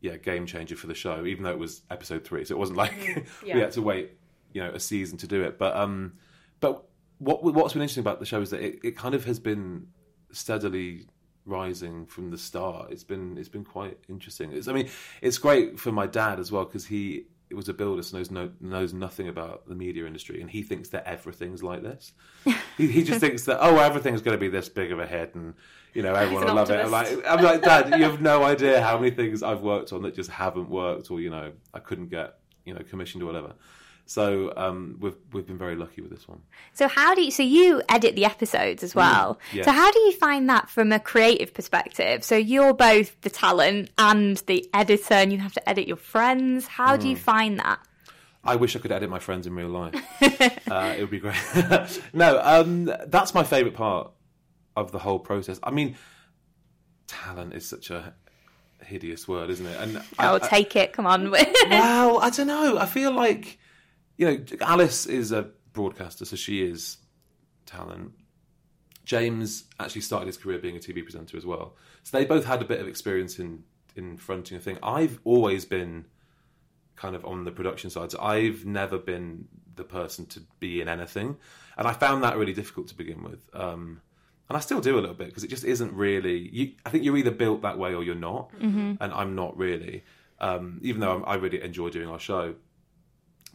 yeah 0.00 0.16
game 0.16 0.46
changer 0.46 0.76
for 0.76 0.86
the 0.86 0.94
show. 0.94 1.24
Even 1.24 1.44
though 1.44 1.50
it 1.50 1.58
was 1.58 1.82
episode 1.90 2.24
three, 2.24 2.44
so 2.44 2.54
it 2.54 2.58
wasn't 2.58 2.78
like 2.78 2.94
we 3.42 3.48
yeah. 3.48 3.58
had 3.58 3.72
to 3.72 3.82
wait 3.82 4.12
you 4.52 4.62
know 4.62 4.70
a 4.70 4.80
season 4.80 5.18
to 5.18 5.26
do 5.26 5.42
it. 5.42 5.58
But 5.58 5.76
um, 5.76 6.14
but 6.60 6.86
what 7.18 7.42
what's 7.42 7.72
been 7.72 7.82
interesting 7.82 8.02
about 8.02 8.20
the 8.20 8.26
show 8.26 8.40
is 8.40 8.50
that 8.50 8.60
it, 8.60 8.78
it 8.82 8.96
kind 8.96 9.14
of 9.14 9.24
has 9.24 9.38
been 9.38 9.88
steadily 10.32 11.06
rising 11.44 12.06
from 12.06 12.30
the 12.30 12.38
start. 12.38 12.90
It's 12.90 13.04
been 13.04 13.36
it's 13.38 13.48
been 13.48 13.64
quite 13.64 13.98
interesting. 14.08 14.52
It's, 14.52 14.68
I 14.68 14.72
mean, 14.72 14.88
it's 15.20 15.38
great 15.38 15.78
for 15.78 15.92
my 15.92 16.06
dad 16.06 16.40
as 16.40 16.50
well 16.50 16.64
because 16.64 16.86
he 16.86 17.26
was 17.54 17.68
a 17.68 17.74
builder, 17.74 18.02
so 18.02 18.16
knows 18.16 18.30
no, 18.30 18.50
knows 18.60 18.92
nothing 18.92 19.28
about 19.28 19.68
the 19.68 19.74
media 19.74 20.06
industry, 20.06 20.40
and 20.40 20.50
he 20.50 20.62
thinks 20.62 20.88
that 20.90 21.06
everything's 21.06 21.62
like 21.62 21.82
this. 21.82 22.12
he, 22.76 22.88
he 22.88 23.04
just 23.04 23.20
thinks 23.26 23.44
that 23.44 23.58
oh, 23.60 23.78
everything's 23.78 24.22
going 24.22 24.36
to 24.36 24.40
be 24.40 24.48
this 24.48 24.68
big 24.68 24.90
of 24.90 24.98
a 24.98 25.06
hit, 25.06 25.34
and 25.34 25.54
you 25.94 26.02
know 26.02 26.14
everyone 26.14 26.46
will 26.46 26.54
love 26.54 26.70
it. 26.70 26.84
I'm 26.84 26.90
like. 26.90 27.08
I'm 27.26 27.42
like, 27.42 27.62
Dad, 27.62 27.98
you 27.98 28.04
have 28.04 28.20
no 28.20 28.42
idea 28.52 28.82
how 28.82 28.98
many 28.98 29.10
things 29.10 29.42
I've 29.42 29.60
worked 29.60 29.92
on 29.92 30.02
that 30.02 30.14
just 30.14 30.30
haven't 30.30 30.68
worked, 30.68 31.10
or 31.10 31.20
you 31.20 31.30
know, 31.30 31.52
I 31.72 31.78
couldn't 31.78 32.08
get 32.08 32.38
you 32.64 32.74
know 32.74 32.82
commissioned 32.88 33.22
or 33.22 33.26
whatever. 33.26 33.52
So 34.08 34.52
um, 34.56 34.98
we've 35.00 35.16
we've 35.32 35.46
been 35.46 35.58
very 35.58 35.74
lucky 35.74 36.00
with 36.00 36.10
this 36.12 36.28
one. 36.28 36.40
So 36.74 36.86
how 36.86 37.14
do 37.14 37.22
you? 37.22 37.30
So 37.32 37.42
you 37.42 37.82
edit 37.88 38.14
the 38.14 38.24
episodes 38.24 38.82
as 38.84 38.94
well. 38.94 39.38
yes. 39.52 39.64
So 39.64 39.72
how 39.72 39.90
do 39.90 39.98
you 40.00 40.12
find 40.12 40.48
that 40.48 40.70
from 40.70 40.92
a 40.92 41.00
creative 41.00 41.52
perspective? 41.52 42.22
So 42.22 42.36
you're 42.36 42.72
both 42.72 43.20
the 43.22 43.30
talent 43.30 43.90
and 43.98 44.36
the 44.46 44.68
editor, 44.72 45.14
and 45.14 45.32
you 45.32 45.38
have 45.38 45.52
to 45.54 45.68
edit 45.68 45.88
your 45.88 45.96
friends. 45.96 46.66
How 46.68 46.96
do 46.96 47.08
you 47.08 47.16
find 47.16 47.58
that? 47.58 47.80
I 48.44 48.54
wish 48.54 48.76
I 48.76 48.78
could 48.78 48.92
edit 48.92 49.10
my 49.10 49.18
friends 49.18 49.48
in 49.48 49.56
real 49.56 49.68
life. 49.68 49.94
uh, 50.70 50.94
it 50.96 51.00
would 51.00 51.10
be 51.10 51.18
great. 51.18 52.00
no, 52.12 52.40
um, 52.44 52.84
that's 53.08 53.34
my 53.34 53.42
favourite 53.42 53.74
part 53.76 54.12
of 54.76 54.92
the 54.92 55.00
whole 55.00 55.18
process. 55.18 55.58
I 55.64 55.72
mean, 55.72 55.96
talent 57.08 57.54
is 57.54 57.66
such 57.68 57.90
a 57.90 58.14
hideous 58.84 59.26
word, 59.26 59.50
isn't 59.50 59.66
it? 59.66 59.80
And 59.80 59.98
I- 60.18 60.28
Oh, 60.30 60.38
take 60.38 60.76
it. 60.76 60.92
Come 60.92 61.06
on. 61.06 61.30
well, 61.32 62.20
I 62.20 62.30
don't 62.30 62.46
know. 62.46 62.78
I 62.78 62.86
feel 62.86 63.10
like 63.10 63.58
you 64.16 64.26
know, 64.26 64.44
Alice 64.60 65.06
is 65.06 65.32
a 65.32 65.50
broadcaster, 65.72 66.24
so 66.24 66.36
she 66.36 66.62
is 66.62 66.98
talent. 67.66 68.12
James 69.04 69.64
actually 69.78 70.00
started 70.00 70.26
his 70.26 70.36
career 70.36 70.58
being 70.58 70.76
a 70.76 70.80
TV 70.80 71.02
presenter 71.02 71.36
as 71.36 71.46
well, 71.46 71.76
so 72.02 72.16
they 72.16 72.24
both 72.24 72.44
had 72.44 72.62
a 72.62 72.64
bit 72.64 72.80
of 72.80 72.88
experience 72.88 73.38
in 73.38 73.62
in 73.94 74.16
fronting 74.16 74.56
a 74.56 74.60
thing. 74.60 74.78
I've 74.82 75.20
always 75.24 75.64
been 75.64 76.06
kind 76.96 77.14
of 77.14 77.24
on 77.24 77.44
the 77.44 77.50
production 77.50 77.90
side, 77.90 78.10
so 78.10 78.20
I've 78.20 78.64
never 78.64 78.98
been 78.98 79.46
the 79.74 79.84
person 79.84 80.26
to 80.26 80.40
be 80.60 80.80
in 80.80 80.88
anything, 80.88 81.36
and 81.76 81.86
I 81.86 81.92
found 81.92 82.22
that 82.24 82.36
really 82.36 82.54
difficult 82.54 82.88
to 82.88 82.94
begin 82.94 83.22
with. 83.22 83.40
Um, 83.54 84.00
and 84.48 84.56
I 84.56 84.60
still 84.60 84.80
do 84.80 84.94
a 84.94 85.00
little 85.00 85.14
bit 85.14 85.26
because 85.26 85.42
it 85.44 85.50
just 85.50 85.64
isn't 85.64 85.92
really. 85.92 86.48
You, 86.52 86.72
I 86.84 86.90
think 86.90 87.04
you're 87.04 87.16
either 87.16 87.32
built 87.32 87.62
that 87.62 87.78
way 87.78 87.94
or 87.94 88.02
you're 88.04 88.14
not, 88.14 88.50
and 89.00 89.12
I'm 89.12 89.34
not 89.34 89.56
really. 89.56 90.04
Um, 90.38 90.78
even 90.82 91.00
though 91.00 91.14
I'm, 91.16 91.24
I 91.26 91.34
really 91.34 91.62
enjoy 91.62 91.88
doing 91.90 92.08
our 92.08 92.18
show, 92.18 92.54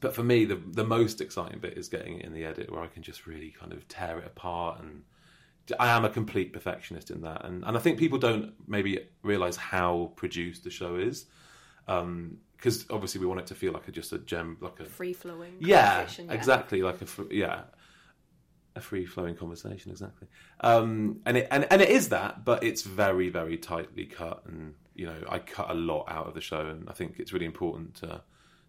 but 0.02 0.14
for 0.14 0.24
me, 0.24 0.44
the 0.46 0.56
the 0.56 0.84
most 0.84 1.22
exciting 1.22 1.60
bit 1.60 1.78
is 1.78 1.88
getting 1.88 2.20
it 2.20 2.26
in 2.26 2.34
the 2.34 2.44
edit 2.44 2.70
where 2.72 2.82
I 2.82 2.88
can 2.88 3.02
just 3.04 3.26
really 3.26 3.52
kind 3.52 3.72
of 3.72 3.88
tear 3.88 4.20
it 4.20 4.26
apart 4.28 4.82
and. 4.82 5.04
I 5.80 5.90
am 5.90 6.04
a 6.04 6.10
complete 6.10 6.52
perfectionist 6.52 7.12
in 7.12 7.22
that, 7.22 7.46
and, 7.46 7.64
and 7.64 7.78
I 7.78 7.80
think 7.80 7.98
people 7.98 8.18
don't 8.18 8.52
maybe 8.68 9.08
realize 9.22 9.56
how 9.56 10.12
produced 10.18 10.64
the 10.66 10.70
show 10.72 10.96
is, 10.96 11.28
because 11.86 12.86
obviously 12.90 13.22
we 13.22 13.28
want 13.28 13.40
it 13.42 13.46
to 13.48 13.56
feel 13.56 13.72
like 13.72 13.88
a, 13.88 13.92
just 13.92 14.12
a 14.12 14.18
gem, 14.18 14.58
like 14.60 14.80
a 14.80 14.86
Free 14.86 15.14
flowing. 15.14 15.54
yeah, 15.60 16.08
exactly 16.30 16.82
like 16.82 17.02
a 17.02 17.06
fr- 17.06 17.32
yeah 17.32 17.62
a 18.76 18.82
free 18.82 19.06
flowing 19.06 19.36
conversation 19.36 19.92
exactly 19.92 20.28
um 20.62 21.20
and 21.26 21.38
it 21.38 21.48
and, 21.52 21.68
and 21.70 21.82
it 21.82 21.90
is 21.90 22.10
that 22.10 22.44
but 22.44 22.64
it's 22.64 22.82
very 22.84 23.30
very 23.30 23.58
tightly 23.58 24.06
cut 24.06 24.44
and 24.46 24.74
you 24.96 25.06
know 25.06 25.18
i 25.30 25.38
cut 25.40 25.70
a 25.70 25.74
lot 25.74 26.06
out 26.08 26.26
of 26.26 26.34
the 26.34 26.40
show 26.42 26.68
and 26.68 26.90
i 26.90 26.94
think 26.94 27.16
it's 27.20 27.34
really 27.34 27.46
important 27.46 27.94
to 27.96 28.22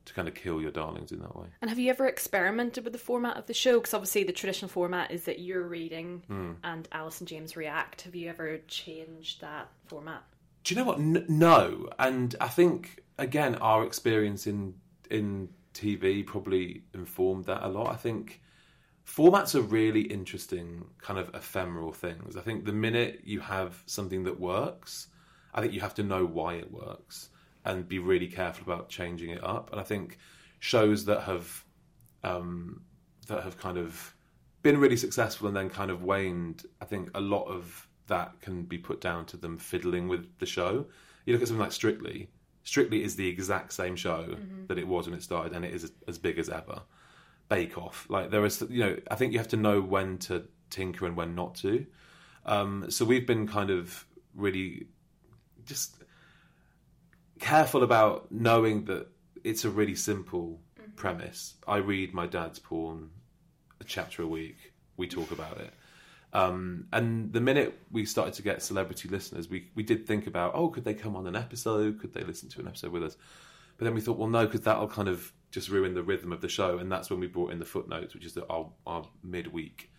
to 0.05 0.15
kind 0.15 0.27
of 0.29 0.35
kill 0.35 0.61
your 0.61 0.71
darlings 0.71 1.13
in 1.13 1.21
that 1.21 1.37
way 1.37 1.47
And 1.61 1.71
have 1.71 1.79
you 1.79 1.91
ever 1.91 2.07
experimented 2.09 2.85
with 2.85 2.93
the 2.93 2.99
format 2.99 3.37
of 3.37 3.47
the 3.47 3.55
show? 3.55 3.79
Because 3.79 3.95
obviously 3.95 4.25
the 4.25 4.33
traditional 4.33 4.69
format 4.69 5.11
is 5.11 5.25
that 5.25 5.39
you're 5.39 5.67
reading 5.67 6.23
Hmm. 6.27 6.53
and 6.65 6.89
Alice 6.93 7.21
and 7.21 7.29
James 7.29 7.57
react. 7.57 8.03
Have 8.03 8.15
you 8.15 8.29
ever 8.29 8.59
changed 8.69 9.41
that 9.41 9.69
format? 9.87 10.23
do 10.65 10.75
you 10.75 10.81
know 10.81 10.87
what 10.87 10.99
N- 11.01 11.27
no 11.29 11.89
and 11.99 12.37
i 12.41 12.47
think 12.47 13.03
again 13.19 13.57
our 13.57 13.85
experience 13.85 14.47
in 14.47 14.75
in 15.11 15.49
tv 15.75 16.25
probably 16.25 16.83
informed 16.95 17.47
that 17.47 17.65
a 17.65 17.69
lot 17.69 17.89
i 17.93 17.97
think 17.97 18.41
formats 19.05 19.55
are 19.57 19.61
really 19.61 20.03
interesting 20.03 20.85
kind 21.01 21.19
of 21.19 21.35
ephemeral 21.35 21.93
things 21.93 22.37
i 22.37 22.41
think 22.41 22.65
the 22.65 22.73
minute 22.73 23.23
you 23.25 23.41
have 23.41 23.83
something 23.87 24.23
that 24.23 24.39
works 24.39 25.09
i 25.53 25.61
think 25.61 25.73
you 25.73 25.81
have 25.81 25.95
to 25.95 26.05
know 26.05 26.25
why 26.25 26.55
it 26.55 26.71
works 26.71 27.29
and 27.65 27.89
be 27.89 27.99
really 27.99 28.27
careful 28.27 28.71
about 28.71 28.89
changing 28.89 29.31
it 29.31 29.43
up. 29.45 29.71
And 29.73 29.81
i 29.81 29.85
think 29.85 30.19
shows 30.59 31.05
that 31.07 31.23
have 31.23 31.65
um 32.23 32.83
that 33.27 33.43
have 33.43 33.59
kind 33.59 33.79
of 33.79 34.15
been 34.63 34.79
really 34.79 34.97
successful 34.97 35.49
and 35.49 35.57
then 35.57 35.69
kind 35.69 35.91
of 35.91 36.05
waned 36.05 36.65
i 36.81 36.85
think 36.85 37.11
a 37.17 37.21
lot 37.21 37.45
of 37.45 37.89
that 38.13 38.41
can 38.41 38.63
be 38.63 38.79
put 38.79 39.01
down 39.01 39.25
to 39.27 39.37
them 39.37 39.57
fiddling 39.57 40.09
with 40.09 40.39
the 40.39 40.47
show. 40.47 40.87
You 41.25 41.33
look 41.33 41.43
at 41.43 41.49
something 41.49 41.63
like 41.63 41.73
strictly. 41.73 42.29
Strictly 42.65 43.03
is 43.03 43.17
the 43.17 43.27
exact 43.27 43.73
same 43.73 43.97
show 43.97 44.37
that 44.69 44.79
it 44.79 44.87
was 44.87 45.07
when 45.07 45.17
it 45.17 45.23
started 45.23 45.53
and 45.53 45.65
it 45.65 45.75
is 45.75 45.91
as 46.07 46.19
big 46.19 46.39
as 46.39 46.49
ever. 46.49 46.83
Bake 47.49 47.77
Off. 47.79 48.07
Like 48.09 48.31
there 48.31 48.45
is, 48.45 48.63
you 48.69 48.81
know, 48.81 48.97
I 49.11 49.15
think 49.15 49.33
you 49.33 49.39
have 49.39 49.49
to 49.49 49.57
know 49.57 49.81
when 49.81 50.19
to 50.19 50.45
tinker 50.71 51.07
and 51.07 51.17
when 51.17 51.35
not 51.35 51.55
to. 51.57 51.87
Um, 52.45 52.91
so 52.91 53.05
we've 53.05 53.27
been 53.27 53.47
kind 53.49 53.71
of 53.71 54.05
really 54.35 54.87
just 55.65 56.02
careful 57.43 57.83
about 57.83 58.31
knowing 58.31 58.85
that 58.85 59.09
it's 59.43 59.65
a 59.65 59.71
really 59.71 59.97
simple 59.97 60.61
premise. 60.95 61.55
I 61.67 61.79
read 61.79 62.15
my 62.15 62.27
dad's 62.27 62.61
porn 62.61 63.11
a 63.81 63.85
chapter 63.85 64.23
a 64.23 64.27
week. 64.27 64.73
We 64.97 65.09
talk 65.09 65.33
about 65.33 65.59
it. 65.59 65.75
Um, 66.33 66.87
and 66.93 67.33
the 67.33 67.41
minute 67.41 67.79
we 67.91 68.07
started 68.07 68.35
to 68.35 68.43
get 68.43 68.63
celebrity 68.63 69.09
listeners, 69.09 69.51
we, 69.51 69.71
we 69.75 69.83
did 69.83 70.07
think 70.07 70.29
about, 70.29 70.53
oh, 70.55 70.69
could 70.69 70.85
they 70.85 70.95
come 70.95 71.17
on 71.17 71.27
an 71.27 71.35
episode? 71.35 72.01
Could 72.01 72.15
they 72.15 72.23
listen 72.23 72.49
to 72.51 72.61
an 72.61 72.69
episode 72.69 72.93
with 72.93 73.03
us? 73.03 73.17
But 73.77 73.87
then 73.87 73.95
we 73.95 74.01
thought, 74.01 74.19
well, 74.19 74.29
no, 74.29 74.47
because 74.47 74.63
that'll 74.63 74.89
kind 74.89 75.09
of 75.09 75.33
just 75.51 75.69
ruin 75.69 75.95
the 75.95 76.03
rhythm 76.05 76.33
of 76.33 76.41
the 76.41 76.49
show. 76.49 76.79
And 76.79 76.91
that's 76.91 77.11
when 77.11 77.19
we 77.19 77.27
brought 77.27 77.51
in 77.51 77.59
the 77.59 77.65
footnotes, 77.65 78.15
which 78.15 78.25
is 78.25 78.35
the, 78.35 78.47
our, 78.47 78.71
our 78.87 79.05
midweek 79.25 79.91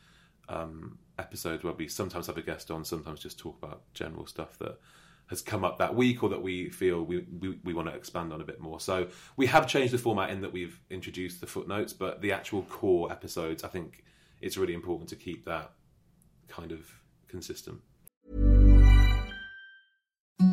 um, 0.47 0.97
episodes 1.19 1.63
where 1.63 1.73
we 1.73 1.89
sometimes 1.89 2.27
have 2.27 2.37
a 2.37 2.41
guest 2.41 2.71
on, 2.71 2.85
sometimes 2.85 3.19
just 3.19 3.37
talk 3.37 3.57
about 3.61 3.81
general 3.93 4.25
stuff 4.25 4.57
that 4.59 4.79
has 5.33 5.41
come 5.41 5.65
up 5.65 5.79
that 5.79 5.95
week 5.95 6.21
or 6.21 6.29
that 6.29 6.43
we 6.43 6.69
feel 6.69 7.03
we, 7.03 7.25
we, 7.39 7.57
we 7.63 7.73
want 7.73 7.87
to 7.87 7.95
expand 7.95 8.31
on 8.31 8.39
a 8.39 8.43
bit 8.43 8.61
more. 8.61 8.79
So 8.79 9.07
we 9.35 9.47
have 9.47 9.67
changed 9.67 9.91
the 9.91 9.97
format 9.97 10.29
in 10.29 10.41
that 10.41 10.53
we've 10.53 10.79
introduced 10.91 11.41
the 11.41 11.47
footnotes, 11.47 11.91
but 11.91 12.21
the 12.21 12.31
actual 12.31 12.61
core 12.63 13.11
episodes, 13.11 13.63
I 13.63 13.67
think 13.67 14.03
it's 14.41 14.57
really 14.57 14.75
important 14.75 15.09
to 15.09 15.15
keep 15.15 15.45
that 15.45 15.71
kind 16.47 16.71
of 16.71 16.87
consistent. 17.27 17.81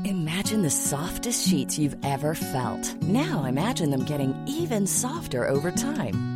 Imagine 0.05 0.63
the 0.63 0.71
softest 0.71 1.47
sheets 1.47 1.79
you've 1.79 1.97
ever 2.03 2.35
felt. 2.35 2.95
Now 3.03 3.45
imagine 3.45 3.91
them 3.91 4.07
getting 4.07 4.35
even 4.47 4.87
softer 4.87 5.47
over 5.47 5.71
time. 5.71 6.30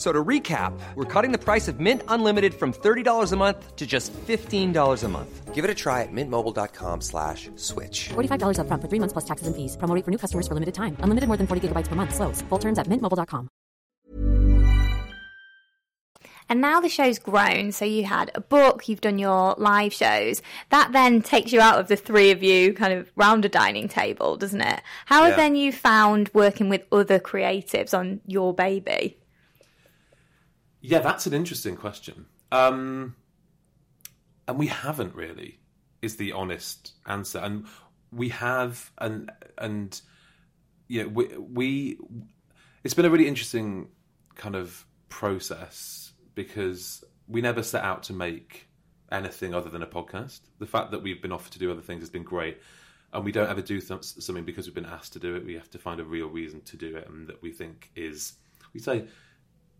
F- 0.00 0.06
So 0.06 0.12
to 0.12 0.24
recap, 0.24 0.72
we're 0.94 1.04
cutting 1.04 1.30
the 1.30 1.36
price 1.38 1.68
of 1.68 1.78
Mint 1.78 2.02
Unlimited 2.08 2.54
from 2.54 2.72
$30 2.72 3.32
a 3.32 3.36
month 3.36 3.76
to 3.76 3.86
just 3.86 4.14
$15 4.26 5.04
a 5.04 5.08
month. 5.08 5.54
Give 5.54 5.62
it 5.62 5.70
a 5.70 5.74
try 5.74 6.00
at 6.02 6.08
mintmobile.com 6.10 7.02
slash 7.02 7.50
switch. 7.56 8.08
$45 8.08 8.56
upfront 8.56 8.80
for 8.80 8.88
three 8.88 8.98
months 8.98 9.12
plus 9.12 9.26
taxes 9.26 9.46
and 9.46 9.54
fees. 9.54 9.76
Promo 9.76 10.02
for 10.02 10.10
new 10.10 10.16
customers 10.16 10.48
for 10.48 10.54
limited 10.54 10.74
time. 10.74 10.96
Unlimited 11.00 11.28
more 11.28 11.36
than 11.36 11.46
40 11.46 11.68
gigabytes 11.68 11.88
per 11.88 11.96
month. 11.96 12.14
Slows. 12.14 12.40
Full 12.48 12.58
terms 12.58 12.78
at 12.78 12.86
mintmobile.com. 12.88 13.48
And 16.48 16.60
now 16.62 16.80
the 16.80 16.88
show's 16.88 17.18
grown, 17.18 17.70
so 17.70 17.84
you 17.84 18.04
had 18.04 18.32
a 18.34 18.40
book, 18.40 18.88
you've 18.88 19.02
done 19.02 19.18
your 19.20 19.54
live 19.58 19.92
shows. 19.92 20.42
That 20.70 20.92
then 20.92 21.22
takes 21.22 21.52
you 21.52 21.60
out 21.60 21.78
of 21.78 21.88
the 21.88 21.96
three 21.96 22.32
of 22.32 22.42
you 22.42 22.72
kind 22.72 22.92
of 22.92 23.12
round 23.16 23.44
a 23.44 23.48
dining 23.48 23.86
table, 23.86 24.36
doesn't 24.36 24.60
it? 24.62 24.80
How 25.06 25.24
have 25.26 25.36
then 25.36 25.54
you 25.54 25.70
found 25.72 26.30
working 26.34 26.68
with 26.70 26.86
other 26.90 27.20
creatives 27.20 27.96
on 27.96 28.20
your 28.26 28.54
baby? 28.54 29.19
Yeah, 30.80 31.00
that's 31.00 31.26
an 31.26 31.34
interesting 31.34 31.76
question. 31.76 32.26
Um, 32.52 33.16
and 34.48 34.58
we 34.58 34.66
haven't 34.66 35.14
really, 35.14 35.60
is 36.02 36.16
the 36.16 36.32
honest 36.32 36.92
answer. 37.06 37.38
And 37.38 37.66
we 38.10 38.30
have, 38.30 38.90
and 38.98 39.30
and 39.58 40.00
yeah, 40.88 41.04
we, 41.04 41.26
we 41.36 41.98
it's 42.82 42.94
been 42.94 43.04
a 43.04 43.10
really 43.10 43.28
interesting 43.28 43.88
kind 44.34 44.56
of 44.56 44.86
process 45.08 46.12
because 46.34 47.04
we 47.28 47.40
never 47.40 47.62
set 47.62 47.84
out 47.84 48.02
to 48.04 48.12
make 48.12 48.68
anything 49.12 49.54
other 49.54 49.68
than 49.68 49.82
a 49.82 49.86
podcast. 49.86 50.40
The 50.58 50.66
fact 50.66 50.92
that 50.92 51.02
we've 51.02 51.20
been 51.20 51.32
offered 51.32 51.52
to 51.52 51.58
do 51.58 51.70
other 51.70 51.82
things 51.82 52.00
has 52.00 52.10
been 52.10 52.24
great. 52.24 52.60
And 53.12 53.24
we 53.24 53.32
don't 53.32 53.50
ever 53.50 53.60
do 53.60 53.80
th- 53.80 54.04
something 54.04 54.44
because 54.44 54.66
we've 54.66 54.74
been 54.74 54.86
asked 54.86 55.14
to 55.14 55.18
do 55.18 55.34
it. 55.34 55.44
We 55.44 55.54
have 55.54 55.70
to 55.70 55.78
find 55.78 55.98
a 55.98 56.04
real 56.04 56.28
reason 56.28 56.60
to 56.62 56.76
do 56.76 56.96
it, 56.96 57.08
and 57.08 57.26
that 57.26 57.42
we 57.42 57.50
think 57.50 57.90
is, 57.96 58.34
we 58.72 58.78
say, 58.78 59.06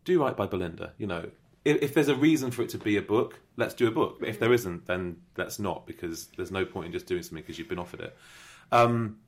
do 0.05 0.23
right 0.23 0.37
by 0.37 0.47
Belinda. 0.47 0.93
You 0.99 1.07
know, 1.07 1.31
if, 1.65 1.83
if 1.83 1.95
there's 1.95 2.09
a 2.09 2.15
reason 2.15 2.51
for 2.51 2.63
it 2.63 2.71
to 2.71 2.79
be 2.79 2.97
a 2.97 3.03
book, 3.03 3.41
let's 3.57 3.75
do 3.75 3.87
a 3.87 3.91
book. 3.91 4.23
If 4.27 4.39
there 4.39 4.53
isn't, 4.53 4.87
then 4.87 5.19
let's 5.37 5.59
not 5.59 5.87
because 5.87 6.29
there's 6.37 6.51
no 6.51 6.65
point 6.65 6.87
in 6.87 6.93
just 6.93 7.07
doing 7.07 7.23
something 7.23 7.43
because 7.43 7.59
you've 7.59 7.69
been 7.69 7.79
offered 7.79 8.01
it. 8.01 8.17
Um, 8.73 9.19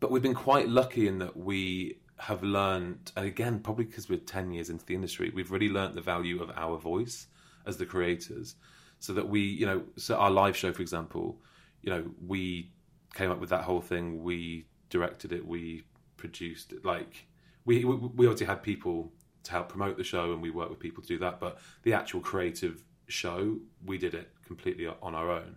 but 0.00 0.10
we've 0.10 0.22
been 0.22 0.34
quite 0.34 0.68
lucky 0.68 1.06
in 1.06 1.18
that 1.18 1.36
we 1.36 1.98
have 2.18 2.42
learned, 2.42 3.10
and 3.16 3.26
again, 3.26 3.60
probably 3.60 3.84
because 3.84 4.08
we're 4.08 4.18
10 4.18 4.52
years 4.52 4.70
into 4.70 4.84
the 4.84 4.94
industry, 4.94 5.32
we've 5.34 5.50
really 5.50 5.68
learned 5.68 5.96
the 5.96 6.02
value 6.02 6.42
of 6.42 6.50
our 6.56 6.78
voice 6.78 7.26
as 7.66 7.76
the 7.76 7.86
creators. 7.86 8.54
So 9.00 9.12
that 9.14 9.28
we, 9.28 9.40
you 9.40 9.66
know, 9.66 9.82
so 9.96 10.16
our 10.16 10.30
live 10.30 10.56
show, 10.56 10.72
for 10.72 10.82
example, 10.82 11.40
you 11.82 11.90
know, 11.90 12.04
we 12.24 12.70
came 13.14 13.32
up 13.32 13.40
with 13.40 13.50
that 13.50 13.62
whole 13.62 13.80
thing, 13.80 14.22
we 14.22 14.66
directed 14.90 15.32
it, 15.32 15.44
we 15.44 15.82
produced 16.16 16.72
it. 16.72 16.84
Like, 16.84 17.26
we, 17.64 17.84
we, 17.84 17.96
we 17.96 18.26
obviously 18.26 18.46
had 18.46 18.62
people 18.62 19.12
to 19.44 19.52
help 19.52 19.68
promote 19.68 19.96
the 19.96 20.04
show 20.04 20.32
and 20.32 20.42
we 20.42 20.50
worked 20.50 20.70
with 20.70 20.80
people 20.80 21.02
to 21.02 21.08
do 21.08 21.18
that, 21.18 21.40
but 21.40 21.58
the 21.82 21.92
actual 21.92 22.20
creative 22.20 22.82
show, 23.08 23.58
we 23.84 23.98
did 23.98 24.14
it 24.14 24.30
completely 24.46 24.86
on 24.86 25.14
our 25.14 25.30
own. 25.30 25.56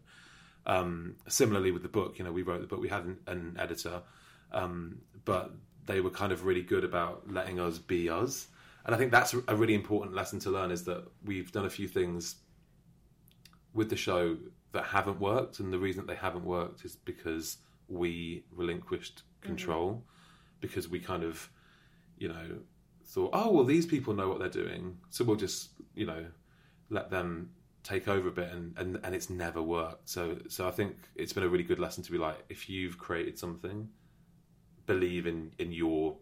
Um, 0.65 1.15
similarly 1.27 1.71
with 1.71 1.83
the 1.83 1.89
book, 1.89 2.17
you 2.17 2.25
know, 2.25 2.31
we 2.31 2.41
wrote 2.41 2.61
the 2.61 2.67
book, 2.67 2.81
we 2.81 2.89
had 2.89 3.03
an, 3.03 3.17
an 3.27 3.57
editor, 3.59 4.01
um, 4.51 4.99
but 5.23 5.51
they 5.85 6.01
were 6.01 6.09
kind 6.09 6.31
of 6.31 6.45
really 6.45 6.63
good 6.63 6.83
about 6.83 7.31
letting 7.31 7.59
us 7.59 7.77
be 7.77 8.09
us. 8.09 8.47
And 8.85 8.93
I 8.93 8.97
think 8.97 9.11
that's 9.11 9.35
a 9.47 9.55
really 9.55 9.73
important 9.73 10.15
lesson 10.15 10.39
to 10.39 10.51
learn 10.51 10.71
is 10.71 10.83
that 10.85 11.03
we've 11.23 11.51
done 11.51 11.65
a 11.65 11.69
few 11.69 11.87
things 11.87 12.35
with 13.73 13.89
the 13.89 13.95
show 13.95 14.37
that 14.73 14.85
haven't 14.85 15.19
worked. 15.19 15.59
And 15.59 15.73
the 15.73 15.79
reason 15.79 16.05
that 16.05 16.11
they 16.11 16.19
haven't 16.19 16.45
worked 16.45 16.85
is 16.85 16.95
because 16.95 17.57
we 17.87 18.45
relinquished 18.51 19.23
control, 19.41 20.03
because 20.59 20.87
we 20.87 20.99
kind 20.99 21.23
of, 21.23 21.49
you 22.17 22.27
know, 22.27 22.59
thought, 23.05 23.29
oh, 23.33 23.51
well, 23.51 23.63
these 23.63 23.85
people 23.85 24.13
know 24.13 24.27
what 24.27 24.39
they're 24.39 24.49
doing. 24.49 24.97
So 25.09 25.23
we'll 25.23 25.35
just, 25.35 25.69
you 25.93 26.05
know, 26.05 26.25
let 26.89 27.09
them 27.09 27.51
take 27.83 28.07
over 28.07 28.27
a 28.29 28.31
bit 28.31 28.51
and, 28.51 28.75
and, 28.77 28.99
and 29.03 29.13
it's 29.13 29.29
never 29.29 29.61
worked. 29.61 30.09
So 30.09 30.37
so 30.49 30.67
I 30.67 30.71
think 30.71 30.97
it's 31.15 31.33
been 31.33 31.43
a 31.43 31.47
really 31.47 31.63
good 31.63 31.79
lesson 31.79 32.03
to 32.03 32.11
be 32.11 32.17
like, 32.17 32.37
if 32.49 32.67
you've 32.69 32.97
created 32.97 33.37
something, 33.37 33.89
believe 34.87 35.27
in, 35.27 35.51
in 35.59 35.71
your 35.71 36.17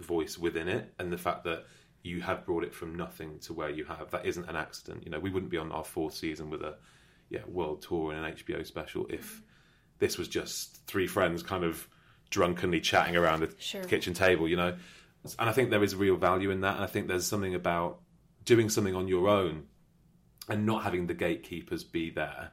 voice 0.00 0.36
within 0.38 0.68
it 0.68 0.92
and 0.98 1.10
the 1.10 1.18
fact 1.18 1.44
that 1.44 1.64
you 2.02 2.20
have 2.20 2.44
brought 2.44 2.62
it 2.64 2.74
from 2.74 2.94
nothing 2.94 3.38
to 3.40 3.52
where 3.52 3.70
you 3.70 3.84
have. 3.84 4.10
That 4.10 4.26
isn't 4.26 4.48
an 4.48 4.56
accident. 4.56 5.04
You 5.04 5.10
know, 5.10 5.18
we 5.18 5.30
wouldn't 5.30 5.50
be 5.50 5.58
on 5.58 5.72
our 5.72 5.84
fourth 5.84 6.14
season 6.14 6.50
with 6.50 6.62
a 6.62 6.76
yeah, 7.30 7.40
world 7.48 7.82
tour 7.82 8.12
and 8.12 8.24
an 8.24 8.34
HBO 8.34 8.64
special 8.64 9.06
if 9.08 9.42
this 9.98 10.18
was 10.18 10.28
just 10.28 10.86
three 10.86 11.06
friends 11.06 11.42
kind 11.42 11.64
of 11.64 11.88
drunkenly 12.30 12.80
chatting 12.80 13.16
around 13.16 13.40
the 13.40 13.52
Sure. 13.58 13.82
kitchen 13.84 14.14
table, 14.14 14.46
you 14.48 14.56
know. 14.56 14.76
And 15.38 15.48
I 15.48 15.52
think 15.52 15.70
there 15.70 15.82
is 15.82 15.96
real 15.96 16.16
value 16.16 16.50
in 16.50 16.60
that. 16.60 16.76
And 16.76 16.84
I 16.84 16.86
think 16.86 17.08
there's 17.08 17.26
something 17.26 17.54
about 17.54 18.00
doing 18.44 18.68
something 18.68 18.94
on 18.94 19.08
your 19.08 19.28
own 19.28 19.64
and 20.48 20.64
not 20.64 20.84
having 20.84 21.06
the 21.06 21.14
gatekeepers 21.14 21.82
be 21.82 22.10
there 22.10 22.52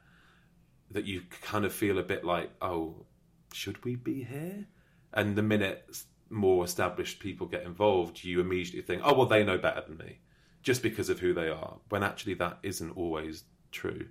that 0.90 1.04
you 1.04 1.22
kind 1.42 1.64
of 1.64 1.72
feel 1.72 1.98
a 1.98 2.02
bit 2.02 2.24
like, 2.24 2.50
oh, 2.60 3.06
should 3.52 3.84
we 3.84 3.96
be 3.96 4.24
here? 4.24 4.66
And 5.12 5.36
the 5.36 5.42
minute 5.42 5.86
more 6.30 6.64
established 6.64 7.20
people 7.20 7.46
get 7.46 7.62
involved, 7.62 8.24
you 8.24 8.40
immediately 8.40 8.82
think, 8.82 9.02
oh, 9.04 9.14
well, 9.14 9.26
they 9.26 9.44
know 9.44 9.58
better 9.58 9.82
than 9.86 9.96
me 9.96 10.18
just 10.62 10.82
because 10.82 11.10
of 11.10 11.20
who 11.20 11.34
they 11.34 11.48
are, 11.48 11.76
when 11.90 12.02
actually 12.02 12.34
that 12.34 12.58
isn't 12.62 12.96
always 12.96 13.44
true. 13.70 14.06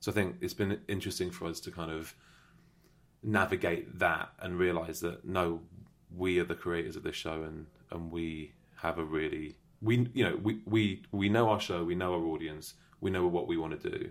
So 0.00 0.10
I 0.10 0.14
think 0.14 0.36
it's 0.40 0.54
been 0.54 0.80
interesting 0.88 1.30
for 1.30 1.46
us 1.46 1.60
to 1.60 1.70
kind 1.70 1.92
of 1.92 2.14
navigate 3.22 3.98
that 3.98 4.30
and 4.40 4.58
realize 4.58 5.00
that 5.00 5.24
no, 5.24 5.60
we 6.14 6.38
are 6.38 6.44
the 6.44 6.54
creators 6.54 6.96
of 6.96 7.02
this 7.02 7.16
show 7.16 7.42
and, 7.42 7.66
and 7.90 8.10
we 8.10 8.52
have 8.76 8.98
a 8.98 9.04
really 9.04 9.56
we 9.80 10.08
you 10.12 10.24
know 10.24 10.38
we, 10.42 10.60
we 10.66 11.02
we 11.12 11.28
know 11.28 11.48
our 11.48 11.60
show, 11.60 11.84
we 11.84 11.94
know 11.94 12.14
our 12.14 12.24
audience, 12.26 12.74
we 13.00 13.10
know 13.10 13.26
what 13.26 13.46
we 13.46 13.56
want 13.56 13.80
to 13.80 13.90
do, 13.90 14.10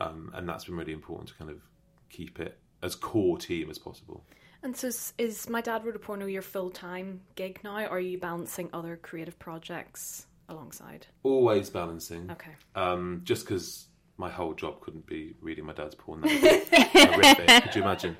um, 0.00 0.30
and 0.34 0.48
that's 0.48 0.64
been 0.64 0.76
really 0.76 0.92
important 0.92 1.28
to 1.28 1.34
kind 1.34 1.50
of 1.50 1.60
keep 2.08 2.40
it 2.40 2.58
as 2.82 2.94
core 2.94 3.38
team 3.38 3.70
as 3.70 3.78
possible. 3.78 4.24
And 4.62 4.76
so, 4.76 4.88
is, 4.88 5.12
is 5.18 5.48
my 5.48 5.60
dad 5.60 5.84
wrote 5.84 5.96
a 5.96 5.98
porno 5.98 6.26
your 6.26 6.42
full 6.42 6.70
time 6.70 7.20
gig 7.36 7.60
now, 7.62 7.84
or 7.84 7.96
are 7.96 8.00
you 8.00 8.18
balancing 8.18 8.70
other 8.72 8.96
creative 8.96 9.38
projects 9.38 10.26
alongside? 10.48 11.06
Always 11.22 11.70
balancing. 11.70 12.30
Okay. 12.30 12.56
Um, 12.74 13.20
just 13.24 13.44
because 13.44 13.86
my 14.18 14.28
whole 14.28 14.52
job 14.52 14.80
couldn't 14.80 15.06
be 15.06 15.34
reading 15.40 15.64
my 15.64 15.72
dad's 15.72 15.94
porn. 15.94 16.20
That 16.22 16.30
would 16.30 16.70
be 16.70 16.98
horrific. 17.06 17.62
Could 17.62 17.76
you 17.76 17.82
imagine? 17.82 18.16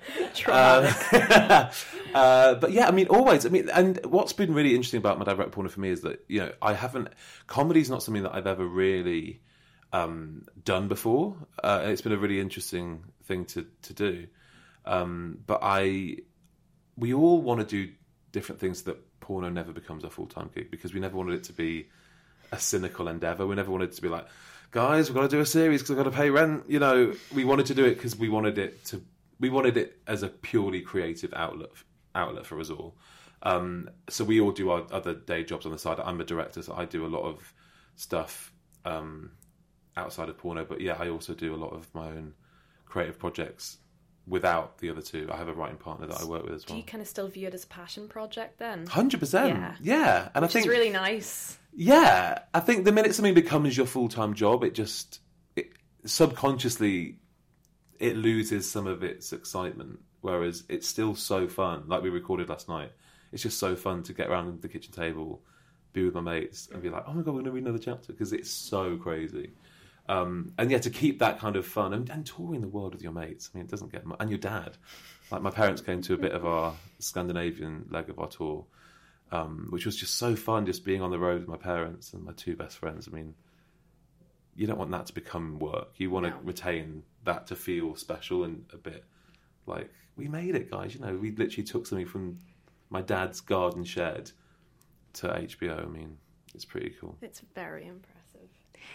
Uh, 0.47 0.93
uh, 2.15 2.55
but 2.55 2.71
yeah, 2.71 2.87
I 2.87 2.93
mean, 2.93 3.09
always. 3.09 3.45
I 3.45 3.49
mean, 3.49 3.69
and 3.69 4.01
what's 4.07 4.33
been 4.33 4.55
really 4.55 4.75
interesting 4.75 4.99
about 4.99 5.19
my 5.19 5.25
dad 5.25 5.39
wrote 5.39 5.51
porno 5.51 5.69
for 5.69 5.81
me 5.81 5.91
is 5.91 6.03
that 6.03 6.25
you 6.29 6.39
know 6.39 6.53
I 6.63 6.73
haven't 6.73 7.09
comedy's 7.49 7.91
not 7.91 8.03
something 8.03 8.23
that 8.23 8.35
I've 8.35 8.47
ever 8.47 8.65
really 8.65 9.41
um, 9.93 10.47
done 10.65 10.87
before. 10.87 11.37
Uh, 11.63 11.83
it's 11.87 12.01
been 12.01 12.13
a 12.13 12.19
really 12.19 12.41
interesting 12.41 13.05
thing 13.25 13.45
to 13.47 13.67
to 13.83 13.93
do. 13.93 14.29
Um, 14.85 15.41
but 15.47 15.59
I, 15.63 16.19
we 16.97 17.13
all 17.13 17.43
want 17.43 17.61
to 17.61 17.67
do 17.67 17.93
different 18.33 18.61
things 18.61 18.83
so 18.83 18.93
that 18.93 19.21
porno 19.21 19.51
never 19.51 19.73
becomes 19.73 20.05
a 20.05 20.11
full 20.11 20.27
time 20.27 20.51
gig 20.55 20.71
because 20.71 20.95
we 20.95 21.01
never 21.01 21.17
wanted 21.17 21.35
it 21.35 21.45
to 21.45 21.53
be 21.53 21.89
a 22.53 22.59
cynical 22.59 23.09
endeavor. 23.09 23.47
We 23.47 23.55
never 23.55 23.71
wanted 23.71 23.91
it 23.91 23.97
to 23.97 24.03
be 24.03 24.09
like, 24.09 24.27
guys, 24.71 25.09
we've 25.09 25.15
got 25.17 25.23
to 25.23 25.29
do 25.37 25.41
a 25.41 25.47
series 25.47 25.81
because 25.81 25.91
we've 25.91 26.05
got 26.05 26.11
to 26.11 26.17
pay 26.17 26.31
rent. 26.31 26.65
You 26.69 26.79
know, 26.79 27.15
we 27.35 27.45
wanted 27.45 27.67
to 27.67 27.75
do 27.75 27.85
it 27.85 27.95
because 27.95 28.17
we 28.17 28.29
wanted 28.29 28.59
it 28.59 28.85
to. 28.87 29.03
We 29.41 29.51
wanted 29.51 29.77
it 29.77 29.99
as 30.07 30.23
a 30.23 30.29
purely 30.29 30.81
creative 30.81 31.33
outlet 31.35 31.71
outlet 32.15 32.47
for 32.47 32.59
us 32.61 32.71
all. 32.71 32.97
Um, 33.43 33.89
so 34.09 34.25
we 34.25 34.41
all 34.41 34.51
do 34.51 34.71
our 34.71 34.85
other 34.91 35.15
day 35.15 35.45
jobs 35.45 35.65
on 35.65 35.73
the 35.73 35.79
side. 35.79 36.01
I'm 36.01 36.21
a 36.21 36.25
director, 36.25 36.63
so 36.63 36.75
I 36.77 36.85
do 36.87 37.07
a 37.07 37.09
lot 37.09 37.23
of 37.23 37.53
stuff 37.95 38.53
um, 38.85 39.31
outside 39.97 40.29
of 40.29 40.39
porno. 40.39 40.65
But 40.65 40.81
yeah, 40.81 40.97
I 40.99 41.09
also 41.09 41.35
do 41.35 41.55
a 41.55 41.57
lot 41.57 41.73
of 41.73 41.93
my 41.95 42.09
own 42.09 42.35
creative 42.85 43.19
projects 43.19 43.79
without 44.27 44.79
the 44.79 44.91
other 44.91 45.03
two. 45.03 45.29
I 45.33 45.37
have 45.37 45.49
a 45.49 45.55
writing 45.55 45.77
partner 45.77 46.07
that 46.09 46.21
I 46.21 46.25
work 46.25 46.43
with 46.45 46.55
as 46.55 46.67
well. 46.67 46.75
Do 46.75 46.81
you 46.81 46.83
kind 46.87 47.01
of 47.01 47.07
still 47.09 47.29
view 47.29 47.47
it 47.47 47.55
as 47.55 47.65
a 47.65 47.69
passion 47.69 48.09
project 48.09 48.59
then? 48.59 48.87
Hundred 48.87 49.21
percent, 49.21 49.51
Yeah. 49.57 49.75
yeah. 49.81 50.29
And 50.35 50.43
Which 50.43 50.51
I 50.51 50.53
think 50.55 50.67
is 50.67 50.71
really 50.71 50.91
nice. 50.91 51.58
Yeah, 51.81 52.41
I 52.53 52.59
think 52.59 52.85
the 52.85 52.91
minute 52.91 53.15
something 53.15 53.35
becomes 53.35 53.77
your 53.77 53.87
full 53.87 54.09
time 54.09 54.35
job, 54.35 54.65
it 54.65 54.75
just 54.75 55.21
it, 55.55 55.71
subconsciously 56.05 57.21
it 58.01 58.17
loses 58.17 58.69
some 58.69 58.89
of 58.89 59.05
its 59.05 59.33
excitement. 59.33 60.01
Whereas 60.21 60.65
it's 60.69 60.89
still 60.89 61.15
so 61.15 61.47
fun. 61.47 61.85
Like 61.87 62.03
we 62.03 62.11
recorded 62.11 62.49
last 62.49 62.69
night, 62.69 62.91
it's 63.31 63.45
just 63.45 63.61
so 63.61 63.77
fun 63.77 64.03
to 64.03 64.13
get 64.13 64.27
around 64.27 64.61
the 64.61 64.67
kitchen 64.67 64.93
table, 64.93 65.41
be 65.93 66.05
with 66.05 66.15
my 66.15 66.21
mates, 66.21 66.69
and 66.73 66.83
be 66.83 66.91
like, 66.91 67.05
"Oh 67.07 67.13
my 67.13 67.23
god, 67.23 67.35
we're 67.37 67.43
to 67.43 67.53
read 67.53 67.63
another 67.63 67.79
chapter" 67.79 68.13
because 68.13 68.33
it's 68.33 68.51
so 68.51 68.97
crazy. 68.97 69.53
Um, 70.09 70.55
and 70.59 70.73
yeah, 70.73 70.79
to 70.79 70.91
keep 70.91 71.21
that 71.21 71.39
kind 71.39 71.55
of 71.55 71.65
fun 71.65 71.95
and, 71.95 72.11
and 72.11 72.27
touring 72.27 72.61
the 72.61 72.67
world 72.67 72.95
with 72.95 73.03
your 73.05 73.13
mates. 73.13 73.51
I 73.55 73.59
mean, 73.59 73.67
it 73.67 73.71
doesn't 73.71 73.93
get 73.93 74.05
mu- 74.05 74.17
and 74.19 74.31
your 74.31 74.41
dad. 74.41 74.77
Like 75.31 75.43
my 75.43 75.51
parents 75.53 75.81
came 75.81 76.03
to 76.03 76.15
a 76.15 76.19
bit 76.19 76.33
of 76.33 76.45
our 76.45 76.75
Scandinavian 76.99 77.87
leg 77.89 78.11
of 78.11 78.19
our 78.19 78.27
tour, 78.27 78.65
um, 79.31 79.67
which 79.71 79.87
was 79.87 79.97
just 79.97 80.17
so 80.17 80.37
fun, 80.37 80.67
just 80.67 80.85
being 80.85 81.03
on 81.03 81.11
the 81.11 81.19
road 81.19 81.41
with 81.41 81.49
my 81.49 81.57
parents 81.57 82.13
and 82.13 82.25
my 82.25 82.33
two 82.33 82.57
best 82.57 82.79
friends. 82.79 83.09
I 83.09 83.15
mean, 83.15 83.35
you 84.55 84.67
don't 84.67 84.79
want 84.79 84.91
that 84.91 85.07
to 85.07 85.15
become 85.15 85.59
work. 85.59 85.91
You 85.97 86.11
want 86.11 86.27
to 86.27 86.35
retain 86.43 87.03
that 87.25 87.47
to 87.49 87.57
feel 87.57 87.95
special 87.97 88.45
and 88.45 88.65
a 88.73 88.77
bit 88.77 89.05
like 89.67 89.91
we 90.17 90.29
made 90.29 90.55
it, 90.55 90.71
guys. 90.71 90.95
You 90.95 91.01
know, 91.01 91.15
we 91.15 91.31
literally 91.31 91.65
took 91.65 91.87
something 91.87 92.07
from 92.07 92.39
my 92.91 93.03
dad's 93.03 93.41
garden 93.41 93.85
shed 93.85 94.31
to 95.15 95.29
HBO. 95.29 95.85
I 95.85 95.89
mean, 95.89 96.17
it's 96.55 96.65
pretty 96.65 96.95
cool. 97.01 97.17
It's 97.23 97.43
very 97.55 97.87
impressive. 97.87 98.18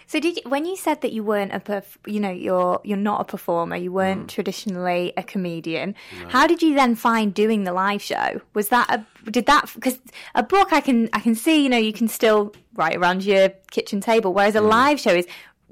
So 0.08 0.20
did 0.20 0.38
you, 0.38 0.44
when 0.46 0.66
you 0.66 0.76
said 0.76 1.02
that 1.02 1.14
you 1.14 1.24
weren't 1.24 1.54
a 1.54 1.60
perf- 1.60 1.98
you 2.06 2.20
know 2.20 2.30
you're 2.30 2.82
you're 2.84 2.98
not 2.98 3.22
a 3.22 3.24
performer, 3.24 3.76
you 3.76 3.92
weren't 3.92 4.26
mm. 4.26 4.28
traditionally 4.28 5.14
a 5.18 5.24
comedian. 5.24 5.96
How 6.30 6.48
did 6.48 6.62
you 6.62 6.76
then 6.76 6.96
find 6.96 7.34
doing 7.34 7.64
the 7.64 7.74
live 7.74 8.02
show? 8.02 8.42
Was 8.54 8.70
that 8.70 8.90
a 8.90 9.32
did 9.32 9.46
that 9.48 9.72
because 9.74 10.00
a 10.36 10.44
book 10.44 10.74
I 10.74 10.82
can 10.82 11.10
I 11.14 11.20
can 11.20 11.36
see 11.36 11.64
you 11.64 11.70
know 11.70 11.78
you 11.78 11.94
can 11.94 12.08
still 12.08 12.54
write 12.76 12.96
around 12.96 13.24
your 13.24 13.50
kitchen 13.72 14.02
table, 14.02 14.34
whereas 14.34 14.56
a 14.56 14.60
mm. 14.60 14.70
live 14.70 15.00
show 15.00 15.14
is 15.14 15.28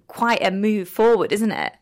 quite 0.08 0.44
a 0.44 0.52
move 0.52 0.90
forward, 0.90 1.32
isn't 1.32 1.52
it? 1.52 1.74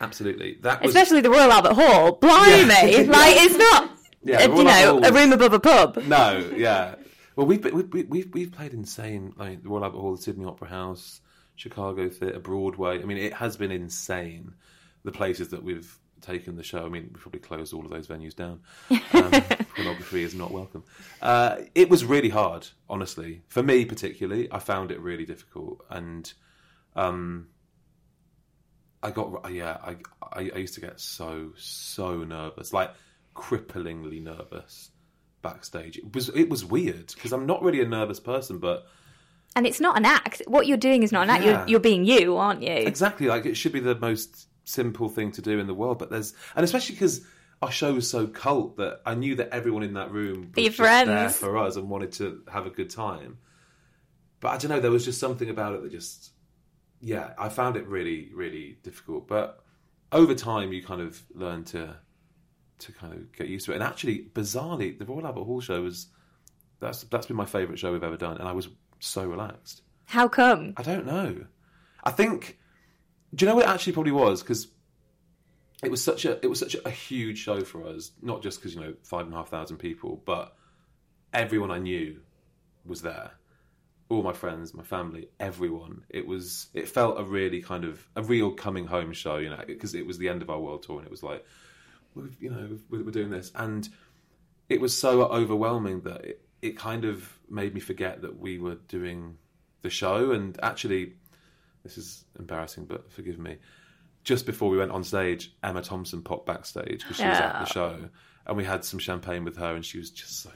Absolutely, 0.00 0.58
that 0.62 0.82
was 0.82 0.94
Especially 0.94 1.20
the 1.20 1.30
Royal 1.30 1.50
Albert 1.50 1.74
Hall. 1.74 2.12
Blimey, 2.12 2.92
Yeah. 2.92 2.98
like 3.10 3.36
it's 3.36 3.56
not 3.56 3.90
Yeah, 4.22 4.46
the 4.46 4.56
you 4.56 4.64
know 4.64 4.70
Albert 4.70 5.06
a 5.06 5.10
Hall 5.10 5.20
room 5.20 5.32
above 5.32 5.52
a 5.52 5.60
pub. 5.60 5.96
no, 6.04 6.50
yeah. 6.56 6.94
Well, 7.38 7.46
we've 7.46 7.62
been- 7.62 7.76
we- 7.76 7.82
we- 7.84 8.02
we've 8.02 8.34
we've 8.34 8.50
played 8.50 8.74
insane 8.74 9.32
like 9.36 9.62
the 9.62 9.68
Royal 9.68 9.84
Albert 9.84 10.00
Hall, 10.00 10.16
the 10.16 10.20
Sydney 10.22 10.44
Opera 10.44 10.66
House, 10.70 11.20
Chicago 11.54 12.08
Theatre, 12.08 12.40
Broadway. 12.40 13.00
I 13.00 13.04
mean, 13.04 13.16
it 13.16 13.32
has 13.34 13.56
been 13.56 13.70
insane. 13.70 14.54
The 15.04 15.12
places 15.12 15.50
that 15.50 15.62
we've 15.62 16.00
taken 16.20 16.56
the 16.56 16.64
show. 16.64 16.84
I 16.84 16.88
mean, 16.88 17.10
we've 17.12 17.22
probably 17.22 17.38
closed 17.38 17.72
all 17.72 17.84
of 17.84 17.92
those 17.92 18.08
venues 18.08 18.34
down. 18.34 18.62
Um, 18.90 18.98
pornography 19.76 20.24
is 20.24 20.34
not 20.34 20.50
welcome. 20.50 20.82
Uh, 21.22 21.58
it 21.76 21.88
was 21.88 22.04
really 22.04 22.28
hard, 22.28 22.66
honestly. 22.90 23.42
For 23.46 23.62
me, 23.62 23.84
particularly, 23.84 24.48
I 24.50 24.58
found 24.58 24.90
it 24.90 24.98
really 25.00 25.24
difficult, 25.24 25.84
and 25.90 26.32
um, 26.96 27.50
I 29.00 29.12
got 29.12 29.48
yeah. 29.52 29.76
I, 29.80 29.96
I 30.20 30.50
I 30.56 30.58
used 30.58 30.74
to 30.74 30.80
get 30.80 30.98
so 30.98 31.52
so 31.56 32.24
nervous, 32.24 32.72
like 32.72 32.92
cripplingly 33.36 34.20
nervous 34.20 34.90
backstage. 35.42 35.96
It 35.98 36.14
was 36.14 36.28
it 36.30 36.48
was 36.48 36.64
weird 36.64 37.12
because 37.14 37.32
I'm 37.32 37.46
not 37.46 37.62
really 37.62 37.80
a 37.80 37.88
nervous 37.88 38.20
person, 38.20 38.58
but 38.58 38.86
And 39.56 39.66
it's 39.66 39.80
not 39.80 39.96
an 39.96 40.04
act. 40.04 40.42
What 40.46 40.66
you're 40.66 40.76
doing 40.76 41.02
is 41.02 41.12
not 41.12 41.24
an 41.24 41.30
act. 41.30 41.44
Yeah. 41.44 41.50
You're, 41.60 41.68
you're 41.68 41.80
being 41.80 42.04
you, 42.04 42.36
aren't 42.36 42.62
you? 42.62 42.72
exactly 42.72 43.26
like 43.26 43.46
it 43.46 43.56
should 43.56 43.72
be 43.72 43.80
the 43.80 43.94
most 43.94 44.48
simple 44.64 45.08
thing 45.08 45.32
to 45.32 45.42
do 45.42 45.58
in 45.58 45.66
the 45.66 45.74
world. 45.74 45.98
But 45.98 46.10
there's 46.10 46.34
and 46.54 46.64
especially 46.64 46.94
because 46.94 47.24
our 47.62 47.70
show 47.70 47.94
was 47.94 48.08
so 48.08 48.26
cult 48.26 48.76
that 48.76 49.00
I 49.04 49.14
knew 49.14 49.34
that 49.36 49.50
everyone 49.50 49.82
in 49.82 49.94
that 49.94 50.12
room 50.12 50.52
was 50.54 50.76
there 50.76 51.04
friends. 51.04 51.36
for 51.36 51.56
us 51.58 51.76
and 51.76 51.88
wanted 51.88 52.12
to 52.12 52.42
have 52.52 52.66
a 52.66 52.70
good 52.70 52.90
time. 52.90 53.38
But 54.40 54.48
I 54.48 54.56
don't 54.58 54.70
know. 54.70 54.80
There 54.80 54.92
was 54.92 55.04
just 55.04 55.18
something 55.18 55.50
about 55.50 55.74
it 55.74 55.82
that 55.82 55.90
just 55.90 56.30
yeah, 57.00 57.32
I 57.38 57.48
found 57.48 57.76
it 57.76 57.86
really 57.86 58.30
really 58.34 58.78
difficult. 58.82 59.26
But 59.28 59.64
over 60.12 60.34
time, 60.34 60.72
you 60.72 60.82
kind 60.82 61.00
of 61.00 61.20
learn 61.34 61.64
to 61.64 61.96
to 62.78 62.92
kind 62.92 63.12
of 63.12 63.32
get 63.32 63.48
used 63.48 63.66
to 63.66 63.72
it. 63.72 63.76
And 63.76 63.84
actually, 63.84 64.28
bizarrely, 64.32 64.98
the 64.98 65.04
Royal 65.04 65.26
Albert 65.26 65.44
Hall 65.44 65.60
show 65.60 65.82
was 65.82 66.06
that's 66.80 67.02
that's 67.04 67.26
been 67.26 67.36
my 67.36 67.46
favourite 67.46 67.78
show 67.78 67.92
we've 67.92 68.04
ever 68.04 68.16
done, 68.16 68.38
and 68.38 68.48
I 68.48 68.52
was 68.52 68.68
so 69.00 69.24
relaxed. 69.26 69.82
How 70.06 70.28
come? 70.28 70.74
I 70.76 70.82
don't 70.82 71.06
know. 71.06 71.44
I 72.04 72.10
think. 72.10 72.58
Do 73.34 73.44
you 73.44 73.50
know 73.50 73.56
what 73.56 73.66
it 73.66 73.68
actually 73.68 73.92
probably 73.92 74.12
was? 74.12 74.42
Because 74.42 74.68
it 75.82 75.90
was 75.90 76.02
such 76.02 76.24
a 76.24 76.42
it 76.44 76.48
was 76.48 76.58
such 76.58 76.74
a, 76.74 76.86
a 76.86 76.90
huge 76.90 77.38
show 77.38 77.60
for 77.62 77.86
us. 77.86 78.12
Not 78.22 78.42
just 78.42 78.58
because 78.58 78.74
you 78.74 78.80
know 78.80 78.94
five 79.02 79.26
and 79.26 79.34
a 79.34 79.36
half 79.36 79.48
thousand 79.48 79.78
people, 79.78 80.22
but 80.24 80.56
everyone 81.32 81.70
I 81.70 81.78
knew 81.78 82.20
was 82.86 83.02
there. 83.02 83.32
All 84.08 84.22
my 84.22 84.32
friends, 84.32 84.72
my 84.72 84.82
family, 84.82 85.28
everyone. 85.38 86.04
It 86.08 86.26
was. 86.26 86.68
It 86.72 86.88
felt 86.88 87.20
a 87.20 87.24
really 87.24 87.60
kind 87.60 87.84
of 87.84 88.08
a 88.16 88.22
real 88.22 88.52
coming 88.52 88.86
home 88.86 89.12
show, 89.12 89.36
you 89.36 89.50
know, 89.50 89.62
because 89.66 89.94
it 89.94 90.06
was 90.06 90.16
the 90.16 90.28
end 90.28 90.40
of 90.42 90.48
our 90.48 90.58
world 90.58 90.82
tour, 90.84 90.96
and 90.96 91.06
it 91.06 91.10
was 91.10 91.22
like, 91.22 91.44
we've, 92.14 92.36
you 92.40 92.50
know, 92.50 92.78
we're, 92.90 93.04
we're 93.04 93.10
doing 93.10 93.30
this, 93.30 93.50
and 93.54 93.88
it 94.68 94.80
was 94.80 94.98
so 94.98 95.22
overwhelming 95.22 96.02
that 96.02 96.24
it, 96.24 96.42
it 96.60 96.78
kind 96.78 97.04
of 97.04 97.38
made 97.48 97.74
me 97.74 97.80
forget 97.80 98.22
that 98.22 98.38
we 98.38 98.58
were 98.58 98.76
doing 98.88 99.38
the 99.82 99.90
show. 99.90 100.32
And 100.32 100.58
actually, 100.62 101.14
this 101.82 101.96
is 101.96 102.24
embarrassing, 102.38 102.86
but 102.86 103.10
forgive 103.12 103.38
me. 103.38 103.56
Just 104.24 104.46
before 104.46 104.68
we 104.68 104.76
went 104.76 104.90
on 104.90 105.04
stage, 105.04 105.54
Emma 105.62 105.80
Thompson 105.82 106.22
popped 106.22 106.46
backstage 106.46 107.00
because 107.00 107.16
she 107.16 107.24
was 107.24 107.38
at 107.38 107.60
the 107.60 107.72
show, 107.72 107.96
and 108.46 108.56
we 108.56 108.64
had 108.64 108.84
some 108.84 108.98
champagne 108.98 109.44
with 109.44 109.56
her, 109.56 109.74
and 109.74 109.84
she 109.84 109.98
was 109.98 110.10
just 110.10 110.42
so 110.42 110.50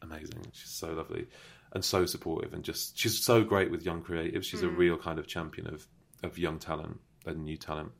amazing. 0.00 0.46
She's 0.52 0.70
so 0.70 0.92
lovely 0.92 1.26
and 1.72 1.84
so 1.84 2.04
supportive, 2.04 2.52
and 2.52 2.64
just 2.64 2.98
she's 2.98 3.22
so 3.22 3.44
great 3.44 3.70
with 3.70 3.84
young 3.84 4.02
creatives. 4.02 4.44
She's 4.44 4.62
a 4.62 4.66
mm. 4.66 4.76
real 4.76 4.96
kind 4.96 5.18
of 5.18 5.26
champion 5.26 5.68
of 5.68 5.86
of 6.22 6.38
young 6.38 6.58
talent 6.58 7.00
and 7.26 7.44
new 7.44 7.56
talent 7.56 7.92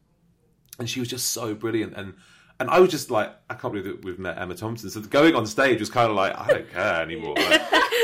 and 0.79 0.89
she 0.89 1.01
was 1.01 1.09
just 1.09 1.31
so 1.31 1.55
brilliant 1.55 1.95
and 1.97 2.15
and 2.63 2.71
I 2.71 2.81
was 2.81 2.91
just 2.91 3.11
like 3.11 3.31
I 3.51 3.55
can't 3.55 3.75
believe 3.75 3.85
that 3.87 4.05
we've 4.05 4.19
met 4.19 4.39
Emma 4.39 4.55
Thompson 4.55 4.89
so 4.89 5.01
going 5.03 5.35
on 5.35 5.47
stage 5.47 5.81
was 5.81 5.91
kind 5.91 6.09
of 6.09 6.17
like 6.17 6.33
I 6.39 6.47
don't 6.47 6.71
care 6.71 7.03
anymore 7.03 7.35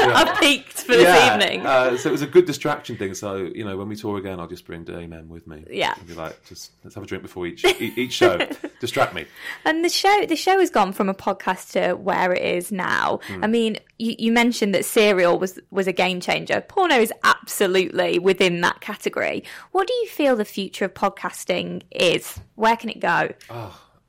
Like, 0.00 0.14
I've 0.28 0.38
peaked 0.40 0.82
for 0.82 0.92
this 0.92 1.32
evening. 1.32 1.66
uh, 1.66 1.96
so 1.96 2.08
it 2.08 2.12
was 2.12 2.22
a 2.22 2.26
good 2.26 2.44
distraction 2.44 2.96
thing 2.96 3.14
so 3.14 3.36
you 3.36 3.64
know 3.64 3.76
when 3.76 3.88
we 3.88 3.96
tour 3.96 4.18
again 4.18 4.38
I'll 4.38 4.46
just 4.46 4.64
bring 4.66 4.84
Emma 4.88 5.22
with 5.24 5.46
me 5.46 5.64
Yeah. 5.70 5.94
and 5.98 6.06
be 6.06 6.14
like 6.14 6.44
just 6.46 6.70
let's 6.84 6.94
have 6.94 7.02
a 7.04 7.06
drink 7.06 7.22
before 7.22 7.46
each 7.46 7.64
each 7.80 8.12
show 8.12 8.38
distract 8.80 9.14
me 9.14 9.24
And 9.64 9.84
the 9.84 9.88
show, 9.88 10.24
the 10.26 10.36
show 10.36 10.58
has 10.60 10.70
gone 10.70 10.92
from 10.92 11.08
a 11.08 11.14
podcast 11.14 11.72
to 11.72 11.94
where 11.94 12.32
it 12.32 12.42
is 12.44 12.70
now. 12.70 13.20
Hmm. 13.26 13.42
I 13.44 13.46
mean, 13.48 13.78
you, 13.98 14.14
you 14.18 14.32
mentioned 14.32 14.74
that 14.74 14.84
Serial 14.84 15.38
was 15.38 15.58
was 15.70 15.86
a 15.88 15.92
game 15.92 16.20
changer. 16.20 16.60
Porno 16.60 16.96
is 16.96 17.12
absolutely 17.24 18.18
within 18.18 18.60
that 18.60 18.80
category. 18.80 19.42
What 19.72 19.88
do 19.88 19.94
you 19.94 20.06
feel 20.08 20.36
the 20.36 20.44
future 20.44 20.84
of 20.84 20.94
podcasting 20.94 21.82
is? 21.90 22.38
Where 22.54 22.76
can 22.76 22.90
it 22.90 23.00
go? 23.00 23.30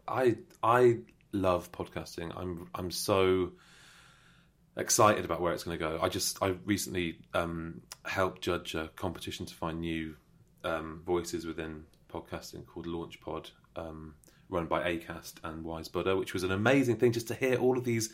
I 0.09 0.37
I 0.63 0.99
love 1.31 1.71
podcasting. 1.71 2.33
I'm 2.35 2.67
I'm 2.73 2.91
so 2.91 3.51
excited 4.75 5.25
about 5.25 5.41
where 5.41 5.53
it's 5.53 5.63
going 5.63 5.77
to 5.77 5.83
go. 5.83 5.99
I 6.01 6.09
just 6.09 6.41
I 6.41 6.55
recently 6.65 7.19
um, 7.33 7.81
helped 8.05 8.41
judge 8.41 8.75
a 8.75 8.89
competition 8.95 9.45
to 9.45 9.53
find 9.53 9.81
new 9.81 10.15
um, 10.63 11.01
voices 11.05 11.45
within 11.45 11.83
podcasting 12.11 12.65
called 12.65 12.87
LaunchPod, 12.87 13.51
um, 13.75 14.15
run 14.49 14.65
by 14.65 14.81
Acast 14.91 15.35
and 15.43 15.63
Wise 15.63 15.87
Buddha, 15.87 16.15
which 16.15 16.33
was 16.33 16.43
an 16.43 16.51
amazing 16.51 16.97
thing 16.97 17.11
just 17.11 17.27
to 17.27 17.35
hear 17.35 17.57
all 17.57 17.77
of 17.77 17.83
these 17.83 18.11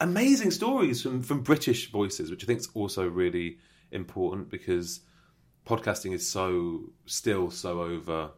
amazing 0.00 0.50
stories 0.50 1.02
from 1.02 1.22
from 1.22 1.42
British 1.42 1.90
voices, 1.90 2.30
which 2.30 2.44
I 2.44 2.46
think 2.46 2.60
is 2.60 2.68
also 2.74 3.06
really 3.06 3.58
important 3.90 4.48
because 4.48 5.00
podcasting 5.66 6.14
is 6.14 6.28
so 6.28 6.92
still 7.06 7.50
so 7.50 7.82
over 7.82 8.30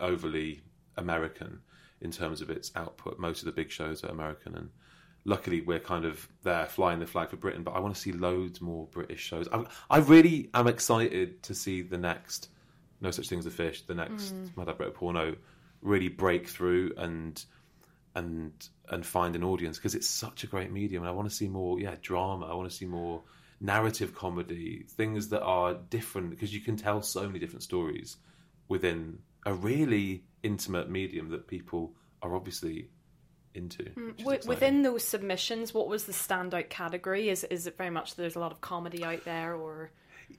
overly 0.00 0.62
American 0.96 1.60
in 2.00 2.10
terms 2.10 2.40
of 2.40 2.50
its 2.50 2.70
output. 2.74 3.18
Most 3.18 3.40
of 3.40 3.46
the 3.46 3.52
big 3.52 3.70
shows 3.70 4.04
are 4.04 4.08
American, 4.08 4.54
and 4.54 4.70
luckily 5.24 5.60
we're 5.60 5.80
kind 5.80 6.04
of 6.04 6.28
there 6.42 6.66
flying 6.66 7.00
the 7.00 7.06
flag 7.06 7.30
for 7.30 7.36
Britain. 7.36 7.62
But 7.62 7.72
I 7.72 7.80
want 7.80 7.94
to 7.94 8.00
see 8.00 8.12
loads 8.12 8.60
more 8.60 8.86
British 8.86 9.20
shows. 9.20 9.48
I, 9.52 9.64
I 9.90 9.98
really 9.98 10.50
am 10.54 10.66
excited 10.66 11.42
to 11.44 11.54
see 11.54 11.82
the 11.82 11.98
next 11.98 12.48
No 13.00 13.10
Such 13.10 13.28
Thing 13.28 13.38
as 13.38 13.46
a 13.46 13.50
Fish, 13.50 13.82
the 13.82 13.94
next 13.94 14.30
hmm. 14.30 14.46
My 14.56 14.64
Dad 14.64 14.76
Wrote 14.78 14.88
a 14.88 14.92
Porno, 14.92 15.36
really 15.82 16.08
break 16.08 16.48
through 16.48 16.92
and 16.96 17.44
and 18.14 18.68
and 18.90 19.04
find 19.04 19.36
an 19.36 19.44
audience 19.44 19.76
because 19.76 19.94
it's 19.94 20.08
such 20.08 20.42
a 20.44 20.46
great 20.46 20.72
medium 20.72 21.02
and 21.02 21.10
I 21.10 21.12
want 21.12 21.28
to 21.28 21.34
see 21.34 21.48
more 21.48 21.78
yeah 21.78 21.94
drama 22.00 22.46
I 22.46 22.54
want 22.54 22.68
to 22.68 22.74
see 22.74 22.86
more 22.86 23.22
narrative 23.60 24.14
comedy 24.14 24.84
things 24.88 25.28
that 25.28 25.42
are 25.42 25.74
different 25.74 26.30
because 26.30 26.52
you 26.52 26.60
can 26.60 26.76
tell 26.76 27.02
so 27.02 27.26
many 27.26 27.38
different 27.38 27.62
stories 27.62 28.16
within 28.68 29.18
a 29.46 29.52
really 29.52 30.24
intimate 30.42 30.88
medium 30.90 31.30
that 31.30 31.46
people 31.46 31.94
are 32.22 32.34
obviously 32.34 32.88
into 33.54 33.82
which 33.82 33.88
is 33.96 34.16
Wi- 34.18 34.34
exciting. 34.36 34.48
Within 34.48 34.82
those 34.82 35.04
submissions, 35.04 35.72
what 35.74 35.88
was 35.88 36.04
the 36.04 36.12
standout 36.12 36.68
category? 36.68 37.28
Is 37.28 37.44
is 37.44 37.66
it 37.66 37.76
very 37.76 37.90
much 37.90 38.14
there's 38.14 38.36
a 38.36 38.40
lot 38.40 38.52
of 38.52 38.60
comedy 38.60 39.04
out 39.04 39.24
there, 39.24 39.54
or 39.54 39.90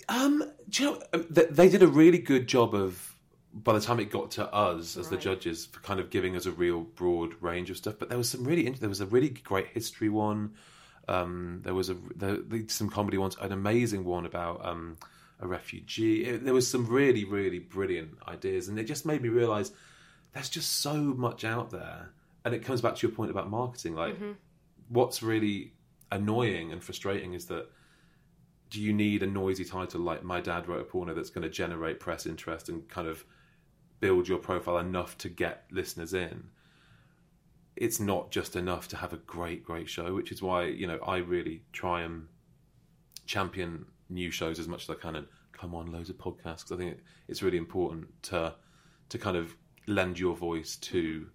Um, 0.08 0.44
do 0.70 0.84
you 0.84 0.92
know, 0.92 1.02
um, 1.14 1.26
they, 1.30 1.46
they 1.46 1.70
did 1.70 1.84
a 1.84 1.88
really 1.88 2.20
good 2.20 2.48
job 2.48 2.76
of, 2.76 3.16
by 3.54 3.74
the 3.74 3.82
time 3.82 4.00
it 4.00 4.12
got 4.12 4.32
to 4.32 4.46
us 4.54 4.96
as 4.96 5.10
the 5.10 5.18
judges, 5.18 5.66
for 5.66 5.80
kind 5.82 6.00
of 6.00 6.12
giving 6.12 6.36
us 6.36 6.46
a 6.46 6.52
real 6.52 6.82
broad 6.82 7.34
range 7.42 7.70
of 7.72 7.78
stuff. 7.78 7.96
But 8.00 8.10
there 8.10 8.18
was 8.18 8.30
some 8.30 8.44
really, 8.44 8.70
there 8.70 8.88
was 8.90 9.02
a 9.02 9.08
really 9.08 9.30
great 9.30 9.68
history 9.68 10.10
one. 10.10 10.54
Um, 11.08 11.62
there 11.64 11.74
was 11.74 11.90
a 11.90 11.96
there- 12.16 12.38
some 12.68 12.90
comedy 12.90 13.18
ones, 13.18 13.36
an 13.42 13.52
amazing 13.52 14.04
one 14.06 14.28
about 14.28 14.64
um, 14.64 14.98
a 15.40 15.48
refugee. 15.48 16.24
It- 16.26 16.46
there 16.46 16.54
was 16.54 16.70
some 16.70 16.86
really, 16.86 17.26
really 17.26 17.60
brilliant 17.60 18.20
ideas, 18.28 18.68
and 18.70 18.78
it 18.80 18.84
just 18.84 19.06
made 19.08 19.22
me 19.24 19.30
realise 19.30 19.72
there's 20.34 20.50
just 20.50 20.82
so 20.82 20.96
much 20.96 21.44
out 21.44 21.72
there. 21.72 22.12
And 22.46 22.54
it 22.54 22.64
comes 22.64 22.82
back 22.82 22.96
to 22.96 23.08
your 23.08 23.16
point 23.16 23.32
about 23.32 23.50
marketing. 23.50 23.96
Like, 23.96 24.16
mm-hmm. 24.16 24.32
what's 24.88 25.22
really 25.22 25.74
annoying 26.12 26.72
and 26.72 26.84
frustrating 26.84 27.34
is 27.34 27.46
that 27.46 27.68
do 28.70 28.82
you 28.82 28.94
need 28.94 29.24
a 29.24 29.28
noisy 29.28 29.66
title 29.66 30.02
like 30.02 30.24
My 30.24 30.42
Dad 30.42 30.68
Wrote 30.68 30.82
a 30.82 30.84
Porno 30.84 31.14
that's 31.14 31.30
going 31.30 31.42
to 31.42 31.50
generate 31.50 32.00
press 32.00 32.26
interest 32.26 32.70
and 32.70 32.88
kind 32.88 33.08
of 33.08 33.26
build 34.00 34.28
your 34.28 34.38
profile 34.38 34.78
enough 34.78 35.18
to 35.20 35.30
get 35.30 35.66
listeners 35.72 36.14
in? 36.14 36.50
It's 37.76 38.00
not 38.00 38.32
just 38.32 38.56
enough 38.56 38.88
to 38.90 38.98
have 38.98 39.14
a 39.14 39.18
great, 39.18 39.64
great 39.64 39.90
show, 39.90 40.14
which 40.14 40.32
is 40.32 40.42
why, 40.42 40.66
you 40.66 40.86
know, 40.86 41.00
I 41.06 41.18
really 41.18 41.64
try 41.74 42.02
and 42.02 42.28
champion 43.26 43.86
new 44.10 44.32
shows 44.32 44.60
as 44.60 44.68
much 44.68 44.84
as 44.84 44.90
I 44.90 45.00
can 45.00 45.16
and 45.16 45.28
come 45.52 45.74
on 45.76 45.92
loads 45.92 46.10
of 46.10 46.18
podcasts 46.18 46.64
'cause 46.64 46.72
I 46.72 46.78
think 46.78 47.00
it's 47.28 47.42
really 47.44 47.58
important 47.58 48.22
to 48.24 48.56
to 49.10 49.18
kind 49.18 49.36
of 49.38 49.56
lend 49.90 50.20
your 50.20 50.36
voice 50.36 50.76
to 50.78 51.28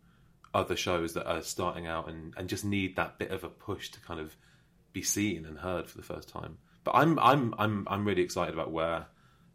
other 0.55 0.77
shows 0.77 1.15
that 1.15 1.27
are 1.27 1.43
starting 1.43 1.87
out 1.87 2.09
and, 2.09 2.33
and 2.37 2.49
just 2.49 2.65
need 2.65 2.97
that 2.97 3.19
bit 3.19 3.31
of 3.31 3.45
a 3.45 3.49
push 3.49 3.91
to 3.91 4.01
kind 4.01 4.21
of 4.21 4.37
be 4.93 5.03
seen 5.03 5.45
and 5.45 5.59
heard 5.59 5.89
for 5.89 5.97
the 5.97 6.05
first 6.05 6.29
time. 6.29 6.57
But 6.85 6.93
I'm 6.95 7.19
I'm 7.19 7.55
I'm 7.59 7.87
I'm 7.91 8.05
really 8.07 8.23
excited 8.23 8.55
about 8.55 8.71
where 8.71 9.07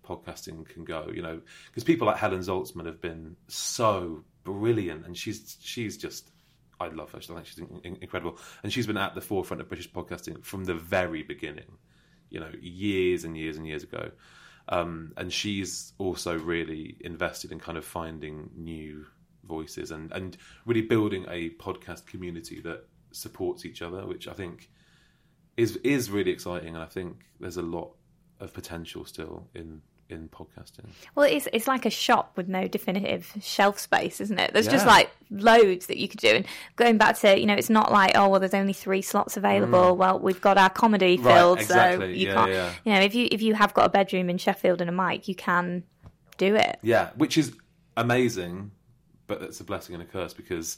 podcasting 0.06 0.68
can 0.68 0.84
go. 0.84 1.10
You 1.14 1.22
know, 1.22 1.42
because 1.68 1.84
people 1.84 2.08
like 2.08 2.18
Helen 2.18 2.42
Zaltzman 2.42 2.86
have 2.86 3.02
been 3.02 3.38
so 3.48 4.24
brilliant, 4.44 5.06
and 5.06 5.18
she's 5.18 5.58
she's 5.62 5.98
just 5.98 6.32
I 6.80 6.88
love 6.88 7.12
her. 7.12 7.20
I 7.20 7.22
think 7.22 7.46
she's 7.46 7.60
in, 7.60 7.80
in- 7.84 7.98
incredible, 8.02 8.38
and 8.64 8.74
she's 8.74 8.88
been 8.88 8.98
at 8.98 9.16
the 9.16 9.22
forefront 9.22 9.62
of 9.62 9.70
British 9.70 9.90
podcasting 9.92 10.44
from 10.44 10.66
the 10.66 10.74
very 10.76 11.24
beginning. 11.24 11.78
You 12.30 12.42
know, 12.42 12.52
years 12.62 13.24
and 13.24 13.38
years 13.38 13.58
and 13.58 13.66
years 13.66 13.84
ago. 13.84 14.12
Um, 14.70 15.14
and 15.18 15.34
she's 15.34 15.94
also 15.98 16.38
really 16.38 16.96
invested 17.02 17.52
in 17.52 17.60
kind 17.60 17.78
of 17.78 17.86
finding 17.86 18.52
new 18.56 19.06
voices 19.44 19.92
and, 19.92 20.12
and 20.12 20.38
really 20.66 20.84
building 20.84 21.26
a 21.28 21.50
podcast 21.52 22.06
community 22.06 22.62
that 22.62 22.88
supports 23.12 23.66
each 23.66 23.82
other, 23.82 24.06
which 24.06 24.28
I 24.28 24.34
think 24.34 24.70
is 25.58 25.78
is 25.78 26.12
really 26.12 26.32
exciting. 26.32 26.76
And 26.76 26.84
I 26.84 26.88
think 26.88 27.26
there's 27.40 27.58
a 27.58 27.64
lot 27.64 27.96
of 28.40 28.54
potential 28.54 29.06
still 29.06 29.48
in 29.56 29.82
in 30.10 30.28
podcasting. 30.30 30.86
Well, 31.16 31.26
it's 31.30 31.48
it's 31.54 31.68
like 31.68 31.86
a 31.86 31.90
shop 31.90 32.34
with 32.36 32.48
no 32.48 32.68
definitive 32.68 33.32
shelf 33.42 33.80
space, 33.80 34.20
isn't 34.22 34.40
it? 34.40 34.54
There's 34.54 34.68
just 34.68 34.86
like 34.88 35.10
loads 35.30 35.86
that 35.88 35.98
you 35.98 36.08
could 36.08 36.20
do. 36.20 36.30
And 36.36 36.46
going 36.76 36.98
back 36.98 37.18
to, 37.20 37.40
you 37.40 37.46
know, 37.46 37.54
it's 37.54 37.70
not 37.70 37.92
like, 37.92 38.18
oh, 38.18 38.30
well, 38.30 38.40
there's 38.40 38.54
only 38.54 38.74
three 38.74 39.02
slots 39.02 39.38
available. 39.38 39.96
Well, 39.96 40.20
we've 40.20 40.42
got 40.42 40.58
our 40.58 40.70
comedy 40.70 41.18
Mm. 41.18 41.26
Right, 41.26 41.36
filled, 41.36 41.62
so 41.62 42.04
you 42.04 42.28
Yeah, 42.28 42.34
can't. 42.34 42.52
yeah. 42.52 42.74
You 42.86 42.94
know, 42.94 43.00
if 43.02 43.16
you 43.16 43.28
if 43.32 43.42
you 43.42 43.54
have 43.54 43.74
got 43.74 43.86
a 43.86 43.90
bedroom 43.90 44.30
in 44.30 44.38
Sheffield 44.38 44.82
and 44.82 44.90
a 44.90 44.94
mic, 44.94 45.28
you 45.28 45.36
can 45.36 45.84
do 46.38 46.56
it. 46.56 46.80
Yeah, 46.82 47.10
which 47.16 47.38
is 47.38 47.54
amazing, 47.98 48.72
but 49.28 49.42
it's 49.42 49.60
a 49.60 49.64
blessing 49.64 49.94
and 49.96 50.04
a 50.04 50.08
curse 50.08 50.34
because 50.34 50.78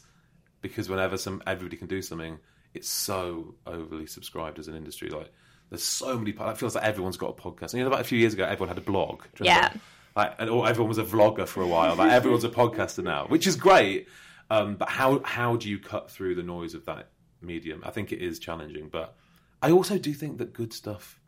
because 0.62 0.90
whenever 0.90 1.18
some 1.18 1.42
everybody 1.48 1.78
can 1.78 1.88
do 1.88 2.02
something, 2.02 2.38
it's 2.74 2.90
so 2.90 3.56
overly 3.66 4.08
subscribed 4.08 4.60
as 4.60 4.68
an 4.68 4.76
industry. 4.76 5.10
Like 5.10 5.32
there's 5.72 5.84
so 5.84 6.20
many. 6.20 6.32
It 6.32 6.58
feels 6.58 6.76
like 6.76 6.84
everyone's 6.84 7.16
got 7.16 7.30
a 7.30 7.42
podcast. 7.42 7.72
And, 7.72 7.76
you 7.76 7.80
know, 7.80 7.88
about 7.88 8.02
a 8.02 8.04
few 8.04 8.20
years 8.20 8.34
ago, 8.34 8.44
everyone 8.44 8.68
had 8.68 8.78
a 8.78 8.82
blog. 8.82 9.24
Yeah. 9.40 9.56
remember? 9.56 9.80
Like, 10.18 10.36
and 10.38 10.50
or 10.50 10.68
everyone 10.68 10.90
was 10.90 10.98
a 10.98 11.04
vlogger 11.04 11.48
for 11.48 11.64
a 11.64 11.68
while. 11.68 11.96
Like 11.96 12.12
everyone's 12.12 12.44
a 12.44 12.50
podcaster 12.62 13.04
now, 13.04 13.26
which 13.28 13.48
is 13.48 13.56
great. 13.56 14.10
Um, 14.50 14.76
but 14.76 14.90
how 14.90 15.22
how 15.24 15.56
do 15.56 15.70
you 15.70 15.80
cut 15.80 16.12
through 16.12 16.36
the 16.36 16.44
noise 16.44 16.74
of 16.74 16.86
that 16.86 17.08
medium? 17.42 17.82
I 17.86 17.92
think 17.92 18.12
it 18.12 18.22
is 18.22 18.38
challenging, 18.38 18.90
but 18.90 19.16
I 19.62 19.72
also 19.72 19.98
do 19.98 20.14
think 20.14 20.40
that 20.40 20.52
good 20.52 20.74
stuff 20.74 21.22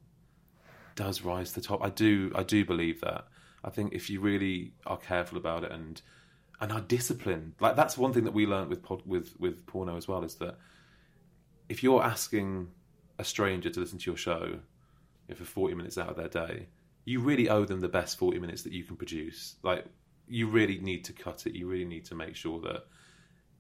does 0.96 1.22
rise 1.22 1.54
to 1.54 1.62
the 1.62 1.66
top. 1.66 1.82
I 1.82 1.90
do 1.90 2.34
I 2.36 2.44
do 2.44 2.66
believe 2.66 3.00
that. 3.00 3.26
I 3.64 3.70
think 3.70 3.94
if 3.94 4.10
you 4.10 4.20
really 4.20 4.74
are 4.86 4.98
careful 4.98 5.38
about 5.38 5.64
it 5.64 5.72
and 5.72 6.02
and 6.60 6.74
are 6.74 6.82
disciplined, 6.82 7.54
like 7.62 7.78
that's 7.78 7.98
one 7.98 8.12
thing 8.12 8.26
that 8.26 8.34
we 8.34 8.46
learned 8.46 8.70
with 8.70 8.84
pod, 8.84 9.04
with 9.06 9.40
with 9.40 9.66
porno 9.68 9.96
as 9.96 10.06
well 10.06 10.26
is 10.26 10.36
that 10.36 10.58
if 11.70 11.82
you're 11.82 12.04
asking 12.04 12.68
a 13.20 13.24
stranger 13.24 13.70
to 13.70 13.80
listen 13.80 14.00
to 14.00 14.10
your 14.10 14.18
show 14.18 14.46
you 14.46 14.60
know, 15.30 15.36
for 15.36 15.46
40 15.46 15.76
minutes 15.76 15.98
out 15.98 16.10
of 16.10 16.16
their 16.16 16.28
day, 16.28 16.68
you 17.06 17.20
really 17.20 17.50
owe 17.50 17.66
them 17.66 17.80
the 17.80 17.90
best 17.90 18.18
40 18.18 18.40
minutes 18.40 18.64
that 18.64 18.74
you 18.74 18.84
can 18.84 18.96
produce. 18.96 19.56
Like 19.64 19.86
you 20.28 20.48
really 20.48 20.80
need 20.80 21.06
to 21.06 21.14
cut 21.14 21.46
it. 21.46 21.56
You 21.56 21.68
really 21.68 21.86
need 21.86 22.06
to 22.06 22.16
make 22.16 22.36
sure 22.36 22.60
that 22.62 22.86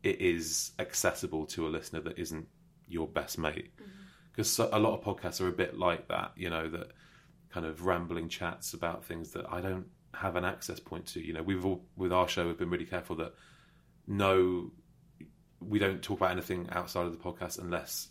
it 0.02 0.22
is 0.22 0.72
accessible 0.80 1.46
to 1.48 1.68
a 1.68 1.70
listener 1.70 2.02
that 2.02 2.18
isn't 2.18 2.48
your 2.88 3.08
best 3.08 3.38
mate. 3.38 3.74
Mm-hmm. 3.76 3.92
Because 4.32 4.50
so, 4.50 4.70
a 4.72 4.80
lot 4.80 4.98
of 4.98 5.04
podcasts 5.04 5.39
are 5.42 5.48
a 5.48 5.54
bit 5.54 5.78
like 5.78 6.08
that, 6.08 6.32
you 6.36 6.50
know, 6.50 6.68
that 6.70 6.92
kind 7.50 7.66
of 7.66 7.86
rambling 7.86 8.30
chats 8.30 8.74
about 8.74 9.06
things 9.06 9.32
that 9.32 9.46
I 9.52 9.62
don't 9.62 9.86
have 10.13 10.36
an 10.36 10.44
access 10.44 10.80
point 10.80 11.06
to. 11.08 11.26
You 11.26 11.34
know, 11.34 11.44
we've 11.44 11.63
all 11.66 11.86
with 11.96 12.12
our 12.12 12.28
show 12.28 12.48
we've 12.48 12.58
been 12.58 12.70
really 12.70 12.86
careful 12.86 13.16
that 13.18 13.34
no, 14.08 14.72
we 15.60 15.80
don't 15.80 16.02
talk 16.02 16.18
about 16.18 16.32
anything 16.32 16.68
outside 16.72 17.06
of 17.06 17.12
the 17.12 17.24
podcast 17.24 17.60
unless 17.60 18.10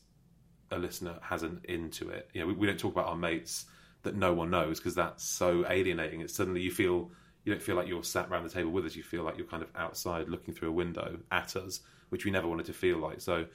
a 0.72 0.78
listener 0.78 1.18
has 1.22 1.42
an 1.42 1.61
into 1.64 2.08
it. 2.11 2.28
You 2.32 2.40
know, 2.40 2.46
we, 2.48 2.54
we 2.54 2.66
don't 2.66 2.78
talk 2.78 2.92
about 2.92 3.06
our 3.06 3.16
mates 3.16 3.66
that 4.02 4.16
no 4.16 4.32
one 4.32 4.50
knows 4.50 4.78
because 4.78 4.94
that's 4.94 5.24
so 5.24 5.64
alienating. 5.68 6.20
It's 6.20 6.35
suddenly 6.35 6.61
you 6.61 6.70
feel 6.70 7.11
you 7.44 7.52
don't 7.52 7.62
feel 7.62 7.76
like 7.76 7.88
you're 7.88 8.04
sat 8.04 8.28
around 8.28 8.44
the 8.44 8.50
table 8.50 8.70
with 8.70 8.87
us. 8.87 8.96
You 8.96 9.02
feel 9.02 9.24
like 9.24 9.37
you're 9.37 9.46
kind 9.46 9.62
of 9.62 9.68
outside 9.76 10.28
looking 10.28 10.54
through 10.54 10.68
a 10.68 10.72
window 10.72 11.18
at 11.30 11.56
us, 11.56 11.80
which 12.11 12.24
we 12.24 12.30
never 12.30 12.48
wanted 12.48 12.66
to 12.66 12.72
feel 12.72 12.98
like. 12.98 13.20
So 13.20 13.46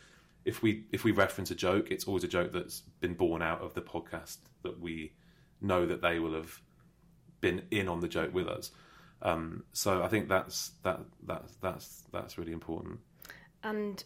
if 0.45 0.61
we 0.61 0.85
if 0.91 1.03
we 1.03 1.11
reference 1.11 1.51
a 1.51 1.55
joke, 1.55 1.91
it's 1.91 2.05
always 2.05 2.23
a 2.23 2.27
joke 2.27 2.51
that's 2.51 2.81
been 3.01 3.13
born 3.13 3.41
out 3.41 3.61
of 3.61 3.73
the 3.73 3.81
podcast 3.81 4.37
that 4.63 4.79
we 4.79 5.13
know 5.61 5.85
that 5.85 6.01
they 6.01 6.19
will 6.19 6.33
have 6.33 6.61
been 7.41 7.63
in 7.71 7.87
on 7.87 7.99
the 7.99 8.07
joke 8.07 8.33
with 8.33 8.47
us. 8.47 8.71
Um, 9.21 9.63
so 9.73 10.03
I 10.03 10.07
think 10.07 10.29
that's 10.29 10.71
that 10.83 10.99
that's 11.25 11.55
that's 11.55 12.03
that's 12.11 12.37
really 12.37 12.51
important. 12.51 12.99
And 13.63 14.03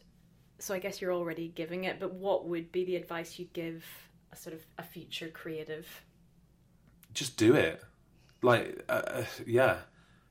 so 0.62 0.74
I 0.74 0.80
guess 0.80 1.02
you're 1.02 1.13
already 1.13 1.50
giving 1.50 1.84
it, 1.84 2.00
but 2.00 2.13
what 2.13 2.47
would 2.47 2.71
be 2.71 2.86
the 2.86 2.95
advice 2.95 3.38
you'd 3.38 3.54
give 3.54 3.86
a 4.32 4.36
sort 4.36 4.56
of 4.56 4.62
a 4.78 4.84
future 4.84 5.28
creative? 5.28 5.88
just 7.13 7.38
do 7.38 7.56
it. 7.56 7.82
Like, 8.41 8.84
uh, 8.89 9.02
uh, 9.06 9.26
yeah, 9.45 9.78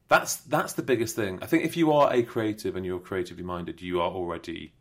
that's 0.08 0.36
that's 0.36 0.72
the 0.72 0.82
biggest 0.82 1.14
thing. 1.16 1.38
I 1.42 1.46
think 1.46 1.64
if 1.64 1.76
you 1.76 1.92
are 1.92 2.12
a 2.12 2.22
creative 2.22 2.76
and 2.76 2.84
you're 2.84 3.00
creatively 3.00 3.44
minded, 3.44 3.80
you 3.80 4.00
are 4.00 4.10
already 4.10 4.74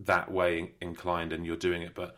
that 0.00 0.30
way 0.30 0.72
inclined 0.80 1.32
and 1.32 1.46
you're 1.46 1.56
doing 1.56 1.82
it. 1.82 1.94
But 1.94 2.16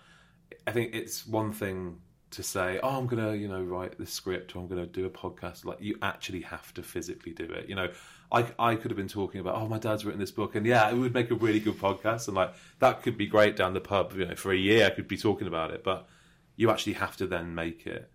I 0.66 0.73
think 0.73 0.95
it's 0.95 1.27
one 1.27 1.53
thing 1.53 2.01
to 2.33 2.42
say, 2.42 2.81
"Oh, 2.83 2.99
I'm 2.99 3.07
gonna, 3.07 3.35
you 3.35 3.49
know, 3.49 3.62
write 3.62 3.99
this 3.99 4.12
script 4.12 4.55
or 4.57 4.61
I'm 4.61 4.68
gonna 4.68 4.87
do 4.87 5.07
a 5.07 5.11
podcast." 5.11 5.64
Like, 5.64 5.81
you 5.81 5.99
actually 6.03 6.42
have 6.42 6.75
to 6.75 6.83
physically 6.83 7.33
do 7.33 7.45
it. 7.45 7.68
You 7.68 7.75
know, 7.77 7.90
I 8.31 8.47
I 8.59 8.75
could 8.77 8.90
have 8.90 8.99
been 8.99 9.09
talking 9.09 9.40
about, 9.40 9.57
"Oh, 9.57 9.68
my 9.68 9.79
dad's 9.79 10.05
written 10.05 10.21
this 10.21 10.31
book," 10.31 10.55
and 10.55 10.66
yeah, 10.66 10.90
it 10.90 10.97
would 10.97 11.14
make 11.14 11.31
a 11.31 11.35
really 11.35 11.61
good 11.61 11.79
podcast, 11.79 12.29
and 12.29 12.37
like 12.37 12.55
that 12.81 13.03
could 13.03 13.16
be 13.16 13.27
great 13.27 13.57
down 13.57 13.75
the 13.75 13.81
pub. 13.81 14.12
You 14.16 14.27
know, 14.27 14.35
for 14.35 14.53
a 14.53 14.57
year, 14.57 14.87
I 14.87 14.90
could 14.90 15.09
be 15.09 15.16
talking 15.16 15.47
about 15.47 15.71
it, 15.71 15.85
but 15.85 16.09
you 16.57 16.71
actually 16.71 16.95
have 16.95 17.16
to 17.16 17.27
then 17.27 17.55
make 17.55 17.87
it 17.87 18.11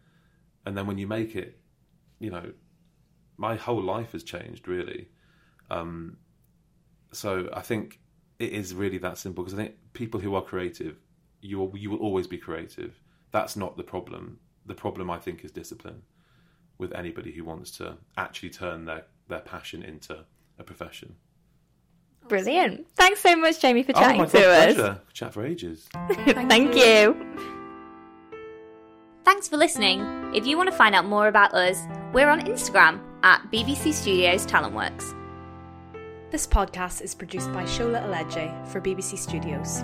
and 0.68 0.78
then 0.78 0.86
when 0.86 0.98
you 0.98 1.08
make 1.08 1.34
it, 1.34 1.58
you 2.20 2.30
know, 2.30 2.52
my 3.38 3.56
whole 3.56 3.82
life 3.82 4.12
has 4.12 4.22
changed 4.22 4.68
really. 4.68 5.08
Um, 5.72 6.18
so 7.14 7.50
I 7.54 7.62
think 7.62 8.02
it 8.38 8.52
is 8.52 8.76
really 8.76 8.98
that 8.98 9.18
simple 9.18 9.46
because 9.46 9.58
I 9.58 9.64
think 9.64 9.76
people 9.94 10.20
who 10.20 10.36
are 10.36 10.42
creative, 10.42 10.98
you 11.40 11.72
you 11.74 11.90
will 11.90 12.00
always 12.00 12.28
be 12.28 12.38
creative. 12.38 13.02
That's 13.32 13.56
not 13.56 13.78
the 13.78 13.84
problem. 13.84 14.40
The 14.66 14.76
problem 14.76 15.10
I 15.10 15.18
think 15.18 15.44
is 15.44 15.52
discipline 15.52 16.04
with 16.78 16.94
anybody 16.94 17.32
who 17.32 17.44
wants 17.44 17.72
to 17.78 17.98
actually 18.18 18.50
turn 18.50 18.86
their 18.86 19.06
their 19.28 19.40
passion 19.40 19.84
into 19.84 20.26
a 20.58 20.64
profession. 20.64 21.16
Brilliant. 22.28 22.88
Thanks 22.96 23.22
so 23.22 23.36
much, 23.36 23.60
Jamie, 23.62 23.84
for 23.84 23.94
oh 23.96 24.00
chatting 24.00 24.18
my 24.18 24.26
god, 24.26 24.32
to 24.32 24.50
us. 24.50 24.74
pleasure! 24.74 25.02
Chat 25.14 25.34
for 25.34 25.46
ages. 25.46 25.88
Thank 26.12 26.76
you. 26.76 27.16
Thanks 29.24 29.48
for 29.48 29.58
listening. 29.58 30.02
If 30.34 30.48
you 30.48 30.58
want 30.58 30.70
to 30.70 30.76
find 30.76 30.96
out 30.96 31.06
more 31.06 31.28
about 31.28 31.54
us, 31.54 31.82
we're 32.14 32.30
on 32.30 32.42
Instagram 32.42 33.02
at 33.24 33.42
BBC 33.52 33.94
Studios 33.94 34.46
Talentworks. 34.46 35.14
This 36.32 36.48
podcast 36.48 37.02
is 37.02 37.16
produced 37.16 37.52
by 37.54 37.64
Shola 37.64 38.06
Alege 38.06 38.68
for 38.68 38.82
BBC 38.82 39.18
Studios. 39.18 39.84